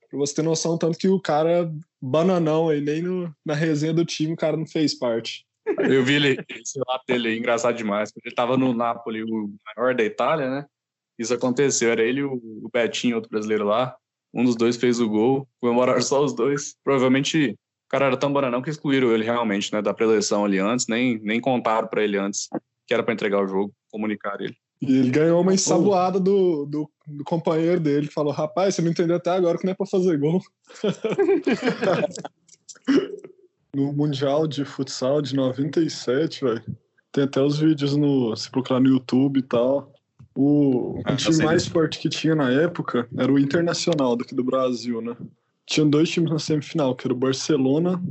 Pra 0.09 0.19
você 0.19 0.35
ter 0.35 0.43
noção, 0.43 0.77
tanto 0.77 0.99
que 0.99 1.09
o 1.09 1.21
cara, 1.21 1.73
bananão 2.01 2.69
aí, 2.69 2.81
nem 2.81 3.03
no, 3.03 3.35
na 3.45 3.55
resenha 3.55 3.93
do 3.93 4.05
time 4.05 4.33
o 4.33 4.37
cara 4.37 4.57
não 4.57 4.67
fez 4.67 4.95
parte. 4.95 5.47
Eu 5.79 6.05
vi 6.05 6.15
ele, 6.15 6.45
esse 6.51 6.81
lado 6.87 7.03
dele 7.07 7.29
aí, 7.29 7.39
engraçado 7.39 7.77
demais. 7.77 8.13
Ele 8.25 8.35
tava 8.35 8.57
no 8.57 8.73
Napoli, 8.75 9.23
o 9.23 9.51
maior 9.77 9.95
da 9.95 10.03
Itália, 10.03 10.51
né? 10.51 10.67
Isso 11.19 11.35
aconteceu, 11.35 11.91
era 11.91 12.03
ele 12.03 12.21
e 12.21 12.25
o 12.25 12.69
Betinho, 12.73 13.17
outro 13.17 13.31
brasileiro 13.31 13.65
lá. 13.65 13.95
Um 14.33 14.45
dos 14.45 14.57
dois 14.57 14.77
fez 14.77 15.01
o 15.01 15.09
gol, 15.09 15.47
comemoraram 15.61 16.01
só 16.01 16.25
os 16.25 16.35
dois. 16.35 16.75
Provavelmente 16.83 17.51
o 17.51 17.89
cara 17.91 18.07
era 18.07 18.17
tão 18.17 18.33
bananão 18.33 18.63
que 18.63 18.71
excluíram 18.71 19.13
ele 19.13 19.25
realmente, 19.25 19.73
né, 19.73 19.83
da 19.83 19.93
preleção 19.93 20.45
ali 20.45 20.59
antes, 20.59 20.87
nem, 20.87 21.19
nem 21.21 21.41
contaram 21.41 21.89
para 21.89 22.03
ele 22.03 22.17
antes 22.17 22.49
que 22.87 22.95
era 22.95 23.03
para 23.03 23.15
entregar 23.15 23.41
o 23.41 23.47
jogo, 23.47 23.73
comunicar 23.89 24.41
ele. 24.41 24.57
E 24.81 24.97
ele 24.97 25.11
ganhou 25.11 25.43
uma 25.43 25.53
ensaboada 25.53 26.19
do, 26.19 26.65
do, 26.65 26.91
do, 27.07 27.23
companheiro 27.25 27.79
dele, 27.79 28.09
que 28.09 28.15
falou: 28.15 28.33
Rapaz, 28.33 28.75
você 28.75 28.83
não 28.83 28.91
entendeu 28.91 29.17
até 29.17 29.31
agora 29.31 29.59
que 29.59 29.65
não 29.65 29.73
é 29.73 29.75
pra 29.75 29.87
fazer 29.87 30.19
gol. 30.19 30.41
no 33.75 33.93
Mundial 33.93 34.47
de 34.47 34.65
Futsal 34.65 35.21
de 35.21 35.35
97, 35.35 36.45
velho, 36.45 36.65
tem 37.13 37.25
até 37.25 37.43
os 37.43 37.59
vídeos 37.59 37.95
no. 37.95 38.35
Se 38.35 38.51
procurar 38.51 38.81
no 38.81 38.89
YouTube 38.89 39.41
e 39.41 39.43
tal. 39.43 39.93
O, 40.35 41.03
ah, 41.05 41.13
o 41.13 41.17
time 41.17 41.45
mais 41.45 41.67
forte 41.67 41.99
que 41.99 42.09
tinha 42.09 42.35
na 42.35 42.51
época 42.51 43.07
era 43.19 43.31
o 43.31 43.39
Internacional 43.39 44.17
daqui 44.17 44.35
do 44.35 44.45
Brasil, 44.45 45.03
né? 45.03 45.17
Tinha 45.67 45.85
dois 45.85 46.09
times 46.09 46.31
na 46.31 46.39
semifinal, 46.39 46.95
que 46.95 47.07
era 47.07 47.13
o 47.13 47.19
Barcelona 47.19 48.03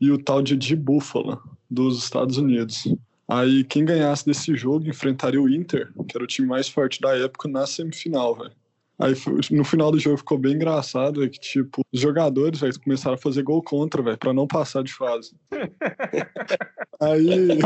e 0.00 0.10
o 0.10 0.18
tal 0.18 0.42
de 0.42 0.56
de 0.56 0.74
Buffalo, 0.74 1.40
dos 1.70 2.02
Estados 2.02 2.38
Unidos. 2.38 2.92
Aí 3.28 3.64
quem 3.64 3.84
ganhasse 3.84 4.26
desse 4.26 4.56
jogo 4.56 4.88
enfrentaria 4.88 5.40
o 5.40 5.48
Inter, 5.48 5.92
que 6.08 6.16
era 6.16 6.24
o 6.24 6.26
time 6.26 6.48
mais 6.48 6.68
forte 6.68 7.00
da 7.00 7.16
época, 7.16 7.48
na 7.48 7.66
semifinal, 7.66 8.36
velho. 8.36 8.52
Aí 8.98 9.14
no 9.50 9.64
final 9.64 9.90
do 9.90 9.98
jogo 9.98 10.18
ficou 10.18 10.38
bem 10.38 10.54
engraçado, 10.54 11.20
véio, 11.20 11.30
que 11.30 11.40
tipo, 11.40 11.82
os 11.92 12.00
jogadores 12.00 12.60
véio, 12.60 12.80
começaram 12.80 13.14
a 13.14 13.18
fazer 13.18 13.42
gol 13.42 13.62
contra, 13.62 14.02
velho, 14.02 14.18
pra 14.18 14.32
não 14.32 14.46
passar 14.46 14.84
de 14.84 14.92
fase. 14.92 15.34
aí, 17.00 17.58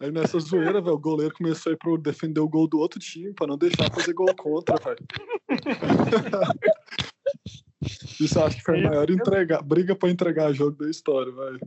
aí 0.00 0.10
nessa 0.10 0.38
zoeira, 0.38 0.80
velho, 0.80 0.94
o 0.94 0.98
goleiro 0.98 1.34
começou 1.34 1.70
a 1.70 1.74
ir 1.74 1.78
pro 1.78 1.96
defender 1.96 2.40
o 2.40 2.48
gol 2.48 2.68
do 2.68 2.78
outro 2.78 2.98
time 2.98 3.32
pra 3.32 3.46
não 3.46 3.56
deixar 3.56 3.90
fazer 3.92 4.12
gol 4.12 4.34
contra, 4.36 4.76
velho. 4.76 5.06
Isso 8.20 8.40
acho 8.40 8.56
que 8.56 8.62
foi 8.62 8.84
a 8.84 8.90
maior 8.90 9.08
entrega, 9.08 9.62
briga 9.62 9.94
pra 9.94 10.10
entregar 10.10 10.52
jogo 10.52 10.76
da 10.76 10.90
história, 10.90 11.32
velho. 11.32 11.60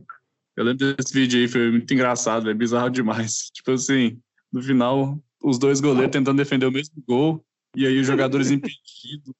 Eu 0.56 0.64
lembro 0.64 0.94
desse 0.94 1.14
vídeo 1.14 1.40
aí, 1.40 1.48
foi 1.48 1.70
muito 1.70 1.92
engraçado, 1.92 2.50
é 2.50 2.54
bizarro 2.54 2.90
demais. 2.90 3.50
Tipo 3.54 3.72
assim, 3.72 4.18
no 4.52 4.62
final, 4.62 5.18
os 5.42 5.58
dois 5.58 5.80
goleiros 5.80 6.12
tentando 6.12 6.36
defender 6.36 6.66
o 6.66 6.72
mesmo 6.72 7.02
gol, 7.06 7.44
e 7.74 7.86
aí 7.86 7.98
os 7.98 8.06
jogadores 8.06 8.50
impedidos. 8.52 9.34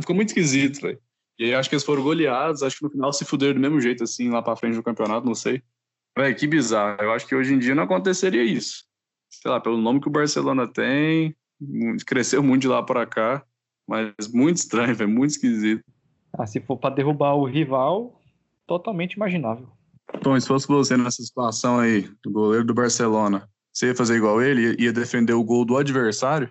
Ficou 0.00 0.16
muito 0.16 0.28
esquisito, 0.28 0.80
velho. 0.80 1.00
E 1.38 1.44
aí 1.44 1.54
acho 1.54 1.68
que 1.68 1.74
eles 1.74 1.84
foram 1.84 2.02
goleados, 2.02 2.62
acho 2.62 2.76
que 2.76 2.84
no 2.84 2.90
final 2.90 3.12
se 3.12 3.24
fuderam 3.24 3.54
do 3.54 3.60
mesmo 3.60 3.80
jeito, 3.80 4.04
assim, 4.04 4.28
lá 4.28 4.42
pra 4.42 4.56
frente 4.56 4.74
do 4.74 4.82
campeonato, 4.82 5.26
não 5.26 5.34
sei. 5.34 5.62
Velho, 6.16 6.36
que 6.36 6.46
bizarro. 6.46 7.02
Eu 7.02 7.12
acho 7.12 7.26
que 7.26 7.34
hoje 7.34 7.54
em 7.54 7.58
dia 7.58 7.74
não 7.74 7.84
aconteceria 7.84 8.44
isso. 8.44 8.84
Sei 9.30 9.50
lá, 9.50 9.60
pelo 9.60 9.78
nome 9.78 10.00
que 10.00 10.08
o 10.08 10.12
Barcelona 10.12 10.66
tem, 10.66 11.34
cresceu 12.06 12.42
muito 12.42 12.62
de 12.62 12.68
lá 12.68 12.82
para 12.82 13.06
cá, 13.06 13.44
mas 13.88 14.12
muito 14.32 14.56
estranho, 14.56 14.94
velho, 14.94 15.08
muito 15.08 15.30
esquisito. 15.30 15.84
Ah, 16.32 16.46
se 16.46 16.60
for 16.60 16.76
para 16.76 16.94
derrubar 16.94 17.34
o 17.34 17.44
rival, 17.44 18.20
totalmente 18.66 19.14
imaginável. 19.14 19.68
Tom, 20.22 20.38
se 20.38 20.46
fosse 20.46 20.68
você 20.68 20.96
nessa 20.96 21.22
situação 21.22 21.78
aí, 21.78 22.08
do 22.22 22.30
goleiro 22.30 22.64
do 22.64 22.74
Barcelona, 22.74 23.48
você 23.72 23.88
ia 23.88 23.94
fazer 23.94 24.16
igual 24.16 24.42
ele? 24.42 24.76
Ia 24.78 24.92
defender 24.92 25.32
o 25.32 25.44
gol 25.44 25.64
do 25.64 25.76
adversário? 25.76 26.50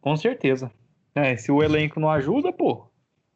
Com 0.00 0.16
certeza. 0.16 0.70
É, 1.14 1.36
se 1.36 1.50
o 1.50 1.62
elenco 1.62 1.98
não 1.98 2.08
ajuda, 2.08 2.52
pô, 2.52 2.90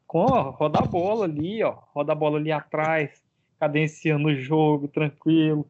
com, 0.07 0.25
roda 0.25 0.79
a 0.79 0.87
bola 0.87 1.25
ali, 1.25 1.63
ó, 1.63 1.77
roda 1.93 2.13
a 2.13 2.15
bola 2.15 2.39
ali 2.39 2.53
atrás, 2.53 3.23
cadenciando 3.59 4.29
o 4.29 4.37
jogo, 4.37 4.89
tranquilo, 4.89 5.67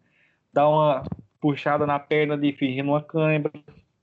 dá 0.53 0.69
uma 0.69 1.03
puxada 1.41 1.87
na 1.87 1.99
perna 1.99 2.37
de 2.37 2.53
fingindo 2.53 2.91
uma 2.91 3.03
câimbra. 3.03 3.51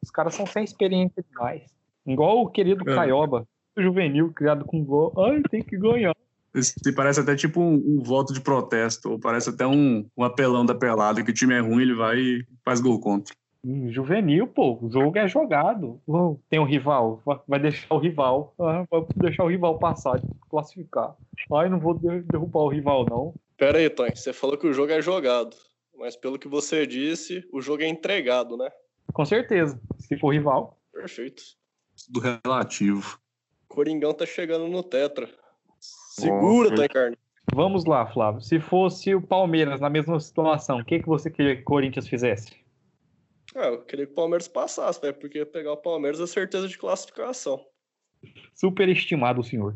Os 0.02 0.10
caras 0.10 0.34
são 0.34 0.46
sem 0.46 0.64
experiência 0.64 1.24
demais. 1.30 1.64
Igual 2.06 2.42
o 2.42 2.50
querido 2.50 2.90
é. 2.90 2.96
Caioba, 2.96 3.48
juvenil, 3.78 4.34
criado 4.34 4.66
com 4.66 4.84
gol. 4.84 5.14
Ai, 5.18 5.42
tem 5.50 5.62
que 5.62 5.78
ganhar. 5.78 6.16
Esse 6.54 6.94
parece 6.94 7.20
até 7.20 7.36
tipo 7.36 7.62
um, 7.62 7.76
um, 7.76 8.04
voto 8.04 8.34
de 8.34 8.42
protesto, 8.42 9.12
ou 9.12 9.20
parece 9.20 9.50
até 9.50 9.66
um, 9.66 10.06
um 10.18 10.24
apelão 10.24 10.66
da 10.66 10.76
pelada, 10.76 11.24
que 11.24 11.32
o 11.32 11.34
time 11.34 11.54
é 11.54 11.60
ruim, 11.60 11.82
ele 11.82 11.96
vai 11.96 12.18
e 12.18 12.46
faz 12.64 12.82
gol 12.82 13.00
contra. 13.00 13.34
Hum, 13.64 13.92
juvenil, 13.92 14.48
pô, 14.48 14.78
o 14.82 14.90
jogo 14.92 15.18
é 15.18 15.28
jogado. 15.28 16.02
Tem 16.50 16.60
um 16.60 16.66
rival, 16.66 17.22
vai 17.48 17.60
deixar 17.60 17.94
o 17.94 18.00
rival, 18.00 18.54
ah, 18.60 18.86
vai 18.90 19.06
deixar 19.16 19.44
o 19.44 19.48
rival 19.48 19.78
passar, 19.78 20.20
classificar. 20.50 21.16
Ai, 21.54 21.70
não 21.70 21.80
vou 21.80 21.94
derrubar 21.94 22.62
o 22.62 22.70
rival, 22.70 23.06
não. 23.06 23.34
Pera 23.58 23.78
aí, 23.78 23.90
Tony, 23.90 24.16
você 24.16 24.34
falou 24.34 24.58
que 24.58 24.68
o 24.68 24.74
jogo 24.74 24.92
é 24.92 25.02
jogado, 25.02 25.56
mas 25.96 26.16
pelo 26.16 26.40
que 26.40 26.48
você 26.48 26.88
disse, 26.88 27.48
o 27.54 27.62
jogo 27.62 27.84
é 27.84 27.88
entregado, 27.88 28.58
né? 28.58 28.70
Com 29.14 29.24
certeza, 29.26 29.80
se 30.00 30.18
for 30.18 30.34
rival. 30.34 30.78
Perfeito. 30.92 31.44
Do 32.10 32.20
relativo. 32.20 33.20
Coringão 33.68 34.14
tá 34.14 34.26
chegando 34.26 34.68
no 34.68 34.82
Tetra. 34.82 35.30
Segura, 36.20 36.74
Tony 36.74 36.90
Carne. 36.90 37.18
Vamos 37.54 37.86
lá, 37.86 38.06
Flávio. 38.06 38.42
Se 38.42 38.60
fosse 38.60 39.14
o 39.16 39.22
Palmeiras 39.22 39.80
na 39.80 39.90
mesma 39.90 40.20
situação, 40.20 40.80
o 40.80 40.86
que, 40.86 41.00
que 41.00 41.08
você 41.08 41.30
queria 41.30 41.56
que 41.56 41.62
o 41.62 41.66
Corinthians 41.66 42.08
fizesse? 42.08 42.52
Ah, 43.56 43.68
eu 43.68 43.82
queria 43.82 44.06
que 44.06 44.12
o 44.12 44.16
Palmeiras 44.16 44.48
passasse, 44.48 45.04
né? 45.04 45.12
porque 45.12 45.44
pegar 45.46 45.74
o 45.74 45.78
Palmeiras 45.78 46.20
é 46.20 46.28
certeza 46.28 46.68
de 46.68 46.78
classificação. 46.78 47.62
Superestimado 48.54 49.42
o 49.42 49.44
senhor. 49.44 49.76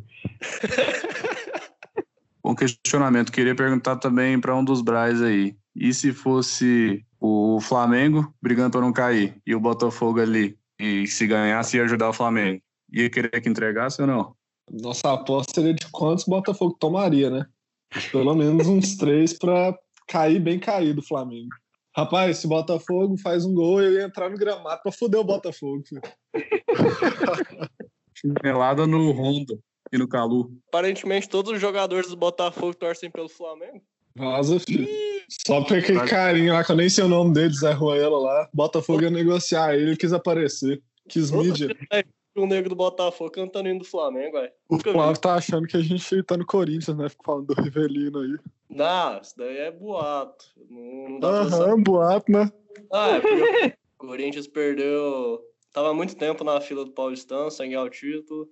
Bom 2.44 2.54
questionamento. 2.56 3.32
Queria 3.32 3.56
perguntar 3.56 3.98
também 3.98 4.39
para 4.39 4.56
um 4.56 4.63
dos 4.63 4.82
Braz 4.82 5.22
aí. 5.22 5.56
E 5.75 5.94
se 5.94 6.13
fosse 6.13 7.04
o 7.20 7.46
o 7.56 7.62
Flamengo 7.62 8.34
brigando 8.42 8.72
para 8.72 8.82
não 8.82 8.92
cair 8.92 9.42
e 9.46 9.56
o 9.56 9.60
Botafogo 9.60 10.20
ali, 10.20 10.58
e 10.77 11.08
se 11.08 11.25
ganhasse 11.25 11.77
ia 11.77 11.84
ajudar 11.84 12.10
o 12.10 12.13
Flamengo, 12.13 12.62
ia 12.92 13.10
querer 13.10 13.42
que 13.42 13.50
entregasse 13.50 14.01
ou 14.01 14.08
não? 14.08 14.36
Nossa 14.72 15.14
aposta 15.14 15.54
seria 15.54 15.74
de 15.74 15.88
quantos 15.92 16.26
Botafogo 16.26 16.76
tomaria, 16.80 17.30
né? 17.30 17.46
Pelo 18.12 18.36
menos 18.36 18.68
uns 18.68 18.96
três 18.98 19.34
para 19.34 19.78
cair 20.08 20.40
bem 20.40 20.60
caído 20.60 21.02
o 21.02 21.06
Flamengo. 21.06 21.50
Rapaz, 21.96 22.40
se 22.40 22.46
o 22.46 22.50
Botafogo 22.50 23.18
faz 23.18 23.46
um 23.46 23.54
gol, 23.54 23.82
eu 23.82 23.94
ia 23.94 24.04
entrar 24.04 24.30
no 24.30 24.38
gramado 24.38 24.82
pra 24.84 24.92
foder 24.92 25.20
o 25.20 25.24
Botafogo. 25.24 25.82
Chinelada 28.14 28.86
no 28.86 29.12
Honda 29.12 29.58
e 29.94 29.98
no 29.98 30.08
Calu. 30.08 30.52
Aparentemente, 30.68 31.30
todos 31.30 31.54
os 31.54 31.62
jogadores 31.62 32.10
do 32.10 32.18
Botafogo 32.18 32.74
torcem 32.74 33.10
pelo 33.10 33.30
Flamengo. 33.30 33.82
Vaza, 34.16 34.60
filho. 34.60 34.88
Só 35.46 35.62
pra 35.64 35.78
aquele 35.78 36.06
carinha 36.08 36.54
lá, 36.54 36.64
que 36.64 36.72
eu 36.72 36.76
nem 36.76 36.90
sei 36.90 37.04
o 37.04 37.10
nome 37.10 37.34
dele, 37.34 37.54
Zé 37.54 37.72
Ruela 37.72 38.18
lá. 38.18 38.50
Botafogo 38.54 39.02
ia 39.02 39.10
negociar 39.10 39.74
ele, 39.74 39.92
ele 39.92 39.98
quis 39.98 40.14
aparecer. 40.14 40.82
Quis 41.08 41.32
mídia. 41.32 41.76
O 42.36 42.46
negro 42.46 42.70
do 42.70 42.75
Botafogo 42.75 43.32
cantando 43.32 43.70
hino 43.70 43.80
do 43.80 43.86
Flamengo, 43.86 44.34
velho. 44.34 44.51
O 44.68 44.77
Flávio 44.77 45.22
tá 45.22 45.36
achando 45.36 45.65
que 45.68 45.77
a 45.77 45.82
gente 45.82 46.22
tá 46.24 46.36
no 46.36 46.46
Corinthians, 46.46 46.98
né? 46.98 47.08
Fica 47.08 47.24
falando 47.24 47.48
do 47.48 47.62
Rivelino 47.62 48.20
aí. 48.20 48.38
Não, 48.70 49.22
isso 49.22 49.38
daí 49.38 49.58
é 49.58 49.72
boato. 49.72 50.46
Não, 50.70 51.20
não 51.20 51.30
Aham, 51.30 51.82
boato, 51.82 52.30
né? 52.30 52.51
Ah, 52.92 53.12
é 53.12 53.68
o 53.70 53.98
Corinthians 53.98 54.48
perdeu. 54.48 55.42
Tava 55.72 55.94
muito 55.94 56.15
tempo 56.15 56.44
na 56.44 56.60
fila 56.60 56.84
do 56.84 56.92
Paulistão, 56.92 57.50
sem 57.50 57.70
ganhar 57.70 57.84
o 57.84 57.89
título. 57.89 58.50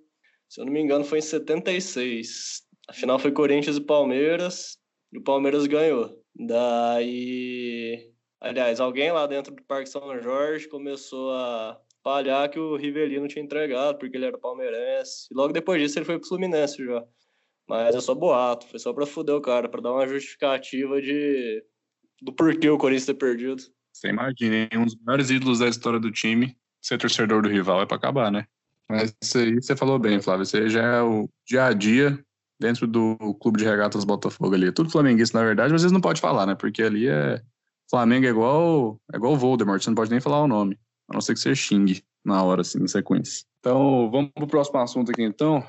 Se 0.48 0.60
eu 0.60 0.64
não 0.64 0.72
me 0.72 0.80
engano, 0.80 1.04
foi 1.04 1.18
em 1.18 1.22
76. 1.22 2.62
A 2.88 2.92
final 2.94 3.18
foi 3.18 3.32
Corinthians 3.32 3.76
e 3.76 3.80
Palmeiras. 3.80 4.78
E 5.12 5.18
o 5.18 5.22
Palmeiras 5.22 5.66
ganhou. 5.66 6.18
Daí. 6.34 8.10
Aliás, 8.40 8.80
alguém 8.80 9.12
lá 9.12 9.26
dentro 9.26 9.54
do 9.54 9.62
Parque 9.62 9.88
São 9.88 10.20
Jorge 10.20 10.68
começou 10.68 11.32
a 11.32 11.80
falhar 12.04 12.50
que 12.50 12.58
o 12.58 12.76
Rivelino 12.76 13.26
tinha 13.26 13.42
entregado, 13.42 13.98
porque 13.98 14.16
ele 14.16 14.26
era 14.26 14.38
palmeirense. 14.38 15.26
E 15.30 15.34
logo 15.34 15.52
depois 15.52 15.80
disso 15.82 15.98
ele 15.98 16.04
foi 16.04 16.18
pro 16.18 16.28
Fluminense 16.28 16.84
já. 16.84 17.02
Mas 17.66 17.94
é 17.96 18.00
só 18.00 18.14
boato, 18.14 18.68
foi 18.68 18.78
só 18.78 18.92
pra 18.92 19.06
fuder 19.06 19.34
o 19.34 19.40
cara, 19.40 19.68
pra 19.68 19.80
dar 19.80 19.92
uma 19.92 20.06
justificativa 20.06 21.00
de 21.00 21.64
do 22.20 22.32
porquê 22.32 22.68
o 22.68 22.78
Corinthians 22.78 23.06
ter 23.06 23.14
perdido. 23.14 23.62
Você 23.92 24.08
imagina, 24.08 24.68
um 24.76 24.84
dos 24.84 24.96
maiores 25.02 25.30
ídolos 25.30 25.60
da 25.60 25.68
história 25.68 25.98
do 25.98 26.10
time, 26.10 26.56
ser 26.82 26.98
torcedor 26.98 27.42
do 27.42 27.48
rival 27.48 27.80
é 27.82 27.86
pra 27.86 27.96
acabar, 27.96 28.30
né? 28.30 28.46
Mas 28.88 29.14
isso 29.22 29.38
aí 29.38 29.54
você 29.54 29.74
falou 29.74 29.98
bem, 29.98 30.20
Flávio. 30.20 30.42
Isso 30.42 30.56
aí 30.56 30.68
já 30.68 30.82
é 30.82 31.02
o 31.02 31.28
dia 31.46 31.64
a 31.66 31.72
dia 31.72 32.22
dentro 32.60 32.86
do 32.86 33.16
clube 33.40 33.58
de 33.58 33.64
regatas 33.64 34.04
Botafogo 34.04 34.54
ali. 34.54 34.68
É 34.68 34.72
tudo 34.72 34.90
flamenguista, 34.90 35.38
na 35.38 35.44
verdade, 35.44 35.72
mas 35.72 35.80
vocês 35.80 35.92
não 35.92 36.00
podem 36.00 36.20
falar, 36.20 36.46
né? 36.46 36.54
Porque 36.54 36.82
ali 36.82 37.08
é. 37.08 37.40
Flamengo 37.90 38.26
é 38.26 38.30
igual, 38.30 38.98
é 39.12 39.16
igual 39.16 39.36
Voldemort, 39.36 39.82
você 39.82 39.90
não 39.90 39.94
pode 39.94 40.10
nem 40.10 40.20
falar 40.20 40.42
o 40.42 40.48
nome. 40.48 40.78
A 41.08 41.14
não 41.14 41.20
ser 41.20 41.34
que 41.34 41.40
você 41.40 41.54
xingue 41.54 42.02
na 42.24 42.42
hora, 42.42 42.62
assim, 42.62 42.82
em 42.82 42.88
sequência. 42.88 43.44
Então, 43.60 44.10
vamos 44.10 44.30
pro 44.34 44.46
próximo 44.46 44.78
assunto 44.80 45.10
aqui, 45.10 45.22
então. 45.22 45.64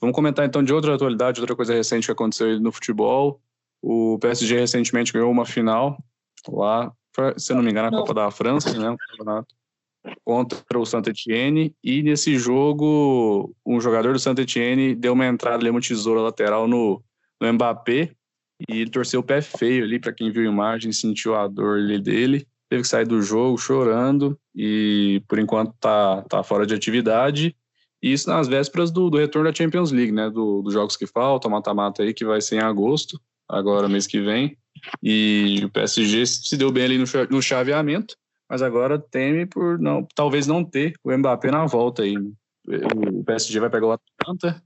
Vamos 0.00 0.14
comentar, 0.14 0.46
então, 0.46 0.62
de 0.62 0.72
outra 0.72 0.94
atualidade, 0.94 1.40
outra 1.40 1.56
coisa 1.56 1.74
recente 1.74 2.06
que 2.06 2.12
aconteceu 2.12 2.58
no 2.60 2.72
futebol. 2.72 3.40
O 3.82 4.18
PSG 4.18 4.58
recentemente 4.58 5.12
ganhou 5.12 5.30
uma 5.30 5.44
final 5.44 6.02
lá, 6.48 6.92
se 7.36 7.52
não 7.54 7.62
me 7.62 7.70
engano, 7.70 7.88
a 7.88 8.00
Copa 8.00 8.14
da 8.14 8.30
França, 8.30 8.72
né? 8.78 8.96
Campeonato 9.10 9.54
contra 10.24 10.78
o 10.78 10.86
Saint 10.86 11.06
Etienne 11.06 11.74
e 11.82 12.02
nesse 12.02 12.38
jogo 12.38 13.54
um 13.66 13.80
jogador 13.80 14.12
do 14.12 14.18
Saint 14.18 14.38
Etienne 14.38 14.94
deu 14.94 15.12
uma 15.12 15.26
entrada 15.26 15.58
ali, 15.58 15.70
uma 15.70 15.80
tesoura 15.80 16.20
lateral 16.20 16.66
no, 16.66 17.02
no 17.40 17.52
Mbappé 17.52 18.12
e 18.68 18.80
ele 18.80 18.90
torceu 18.90 19.20
o 19.20 19.22
pé 19.22 19.40
feio 19.40 19.84
ali, 19.84 19.98
para 19.98 20.12
quem 20.12 20.30
viu 20.30 20.42
a 20.42 20.52
imagem, 20.52 20.92
sentiu 20.92 21.34
a 21.34 21.46
dor 21.46 21.78
ali 21.78 22.00
dele 22.00 22.46
teve 22.70 22.82
que 22.82 22.88
sair 22.88 23.04
do 23.04 23.20
jogo 23.20 23.58
chorando 23.58 24.38
e 24.54 25.20
por 25.26 25.40
enquanto 25.40 25.74
tá, 25.80 26.22
tá 26.22 26.42
fora 26.44 26.64
de 26.64 26.72
atividade. 26.72 27.54
E 28.00 28.12
isso 28.12 28.30
nas 28.30 28.46
vésperas 28.46 28.92
do, 28.92 29.10
do 29.10 29.18
retorno 29.18 29.50
da 29.50 29.54
Champions 29.54 29.90
League, 29.90 30.12
né? 30.12 30.30
Do, 30.30 30.62
dos 30.62 30.72
jogos 30.72 30.96
que 30.96 31.06
faltam, 31.06 31.50
mata-mata 31.50 32.02
aí, 32.02 32.14
que 32.14 32.24
vai 32.24 32.40
ser 32.40 32.56
em 32.56 32.60
agosto, 32.60 33.20
agora 33.48 33.88
mês 33.88 34.06
que 34.06 34.20
vem. 34.20 34.56
E 35.02 35.60
o 35.64 35.68
PSG 35.68 36.24
se 36.24 36.56
deu 36.56 36.70
bem 36.70 36.84
ali 36.84 36.96
no, 36.96 37.04
no 37.28 37.42
chaveamento, 37.42 38.16
mas 38.48 38.62
agora 38.62 38.98
teme 38.98 39.44
por 39.44 39.78
não, 39.78 40.06
talvez 40.14 40.46
não 40.46 40.64
ter 40.64 40.94
o 41.04 41.12
Mbappé 41.12 41.50
na 41.50 41.66
volta 41.66 42.04
aí. 42.04 42.16
O 42.16 43.24
PSG 43.24 43.58
vai 43.58 43.68
pegar 43.68 43.88
o 43.88 43.92
Atlanta, 43.92 44.62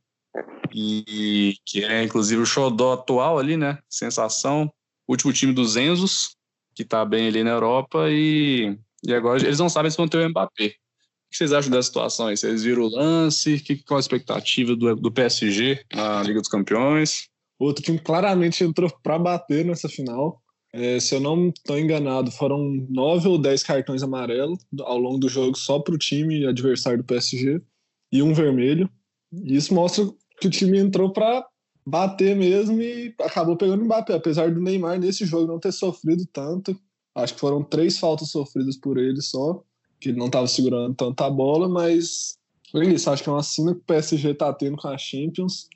e 0.72 1.56
que 1.64 1.84
é 1.84 2.02
inclusive 2.02 2.42
o 2.42 2.46
xodó 2.46 2.92
atual 2.92 3.38
ali, 3.38 3.56
né? 3.56 3.78
Sensação. 3.88 4.70
Último 5.08 5.32
time 5.32 5.52
dos 5.52 5.76
Enzos, 5.76 6.36
que 6.74 6.82
está 6.82 7.04
bem 7.04 7.28
ali 7.28 7.44
na 7.44 7.50
Europa 7.50 8.06
e, 8.10 8.76
e 9.04 9.14
agora 9.14 9.42
eles 9.42 9.58
não 9.58 9.68
sabem 9.68 9.90
se 9.90 9.96
vão 9.96 10.08
ter 10.08 10.18
o 10.18 10.28
Mbappé. 10.28 10.66
O 10.66 10.70
que 11.30 11.38
vocês 11.38 11.52
acham 11.52 11.70
dessa 11.70 11.88
situação 11.88 12.28
aí? 12.28 12.36
Vocês 12.36 12.62
viram 12.62 12.82
o 12.82 12.88
lance? 12.88 13.58
Que, 13.60 13.82
qual 13.82 13.98
a 13.98 14.00
expectativa 14.00 14.76
do, 14.76 14.94
do 14.94 15.10
PSG 15.10 15.84
na 15.92 16.22
Liga 16.22 16.40
dos 16.40 16.48
Campeões? 16.48 17.28
Outro 17.58 17.82
time 17.82 17.98
claramente 17.98 18.62
entrou 18.62 18.90
para 19.02 19.18
bater 19.18 19.64
nessa 19.64 19.88
final. 19.88 20.40
É, 20.72 20.98
se 20.98 21.14
eu 21.14 21.20
não 21.20 21.48
estou 21.48 21.78
enganado, 21.78 22.32
foram 22.32 22.58
nove 22.88 23.28
ou 23.28 23.38
dez 23.38 23.62
cartões 23.62 24.02
amarelos 24.02 24.58
ao 24.80 24.98
longo 24.98 25.18
do 25.18 25.28
jogo 25.28 25.56
só 25.56 25.78
para 25.78 25.94
o 25.94 25.98
time 25.98 26.46
adversário 26.46 26.98
do 26.98 27.04
PSG 27.04 27.60
e 28.12 28.22
um 28.22 28.34
vermelho. 28.34 28.90
E 29.32 29.56
isso 29.56 29.72
mostra 29.72 30.04
que 30.40 30.48
o 30.48 30.50
time 30.50 30.78
entrou 30.78 31.12
para 31.12 31.46
bater 31.86 32.34
mesmo 32.34 32.80
e 32.80 33.14
acabou 33.20 33.56
pegando 33.56 33.82
o 33.82 33.84
Mbappé, 33.84 34.14
apesar 34.14 34.52
do 34.52 34.60
Neymar 34.60 34.98
nesse 34.98 35.26
jogo 35.26 35.46
não 35.46 35.58
ter 35.58 35.72
sofrido 35.72 36.24
tanto. 36.32 36.78
Acho 37.14 37.34
que 37.34 37.40
foram 37.40 37.62
três 37.62 37.98
faltas 37.98 38.30
sofridas 38.30 38.76
por 38.76 38.98
ele 38.98 39.20
só, 39.20 39.62
que 40.00 40.08
ele 40.08 40.18
não 40.18 40.26
estava 40.26 40.46
segurando 40.46 40.94
tanta 40.94 41.28
bola, 41.30 41.68
mas 41.68 42.36
foi 42.72 42.88
isso. 42.88 43.08
Acho 43.10 43.22
que 43.22 43.28
é 43.28 43.32
uma 43.32 43.42
cena 43.42 43.74
que 43.74 43.80
o 43.80 43.84
PSG 43.84 44.30
está 44.30 44.52
tendo 44.52 44.76
com 44.76 44.88
a 44.88 44.98
Champions 44.98 45.68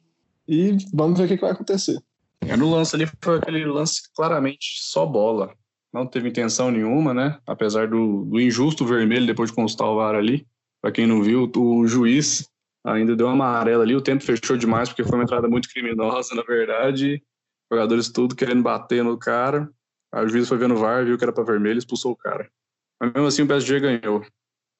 e 0.49 0.77
vamos 0.93 1.19
ver 1.19 1.27
o 1.27 1.29
que, 1.29 1.37
que 1.37 1.43
vai 1.43 1.53
acontecer. 1.53 2.03
É, 2.41 2.57
no 2.57 2.71
lance 2.71 2.97
ali 2.97 3.07
foi 3.23 3.39
aquele 3.39 3.65
lance 3.67 4.03
claramente 4.15 4.79
só 4.81 5.05
bola. 5.05 5.53
Não 5.93 6.07
teve 6.07 6.29
intenção 6.29 6.71
nenhuma, 6.71 7.15
né? 7.15 7.39
Apesar 7.47 7.89
do, 7.89 8.25
do 8.25 8.41
injusto 8.41 8.85
vermelho 8.85 9.27
depois 9.27 9.51
de 9.51 9.57
consultar 9.57 9.87
o 9.87 9.97
VAR 9.97 10.15
ali. 10.15 10.47
Para 10.81 10.93
quem 10.93 11.07
não 11.07 11.23
viu, 11.23 11.51
o 11.57 11.87
juiz 11.87 12.49
ainda 12.85 13.17
deu 13.17 13.27
uma 13.27 13.35
amarela 13.35 13.85
ali, 13.85 13.95
o 13.95 14.01
tempo 14.01 14.23
fechou 14.23 14.57
demais, 14.57 14.89
porque 14.89 15.05
foi 15.05 15.15
uma 15.15 15.25
entrada 15.25 15.49
muito 15.49 15.69
criminosa, 15.69 16.35
na 16.35 16.43
verdade. 16.43 17.23
Jogadores 17.71 18.09
tudo 18.09 18.35
querendo 18.35 18.63
bater 18.63 19.05
no 19.05 19.19
cara. 19.19 19.71
O 20.15 20.29
juiz 20.29 20.49
foi 20.49 20.57
vendo 20.57 20.75
o 20.75 20.79
VAR, 20.79 21.05
viu 21.05 21.19
que 21.19 21.25
era 21.25 21.33
para 21.33 21.45
vermelho, 21.45 21.79
expulsou 21.79 22.13
o 22.13 22.17
cara. 22.17 22.51
Mas 23.01 23.13
mesmo 23.13 23.29
assim 23.29 23.43
o 23.43 23.47
PSG 23.47 23.81
ganhou. 23.81 24.25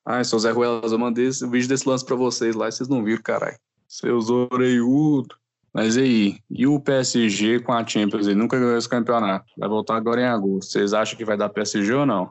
Ai, 0.07 0.25
seu 0.25 0.39
Zé 0.39 0.51
Ruelas, 0.51 0.91
eu 0.91 0.99
mandei 0.99 1.29
o 1.29 1.51
vídeo 1.51 1.69
desse 1.69 1.87
lance 1.87 2.05
para 2.05 2.17
vocês 2.17 2.55
lá 2.55 2.69
e 2.69 2.73
vocês 2.73 2.89
não 2.89 3.05
viram, 3.05 3.23
caralho. 3.23 3.59
Seus 3.87 4.31
oreiudos. 4.31 5.37
Mas 5.73 5.99
aí, 5.99 6.39
e 6.51 6.67
o 6.67 6.81
PSG 6.81 7.61
com 7.61 7.73
a 7.73 7.87
Champions? 7.87 8.27
Ele 8.27 8.35
nunca 8.35 8.59
ganhou 8.59 8.77
esse 8.77 8.89
campeonato. 8.89 9.53
Vai 9.57 9.69
voltar 9.69 9.97
agora 9.97 10.21
em 10.21 10.25
agosto. 10.25 10.73
Vocês 10.73 10.95
acham 10.95 11.17
que 11.17 11.27
vai 11.27 11.37
dar 11.37 11.51
PSG 11.51 11.93
ou 11.93 12.07
não? 12.07 12.31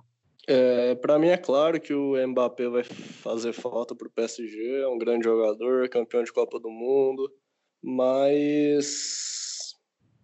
É, 0.50 0.96
para 0.96 1.20
mim 1.20 1.28
é 1.28 1.38
claro 1.38 1.80
que 1.80 1.94
o 1.94 2.16
Mbappé 2.26 2.70
vai 2.70 2.84
fazer 2.84 3.52
falta 3.52 3.94
para 3.94 4.08
o 4.08 4.12
PSG, 4.12 4.82
é 4.82 4.88
um 4.88 4.98
grande 4.98 5.26
jogador, 5.26 5.90
campeão 5.90 6.24
de 6.24 6.32
Copa 6.32 6.58
do 6.58 6.70
Mundo, 6.70 7.30
mas 7.84 9.76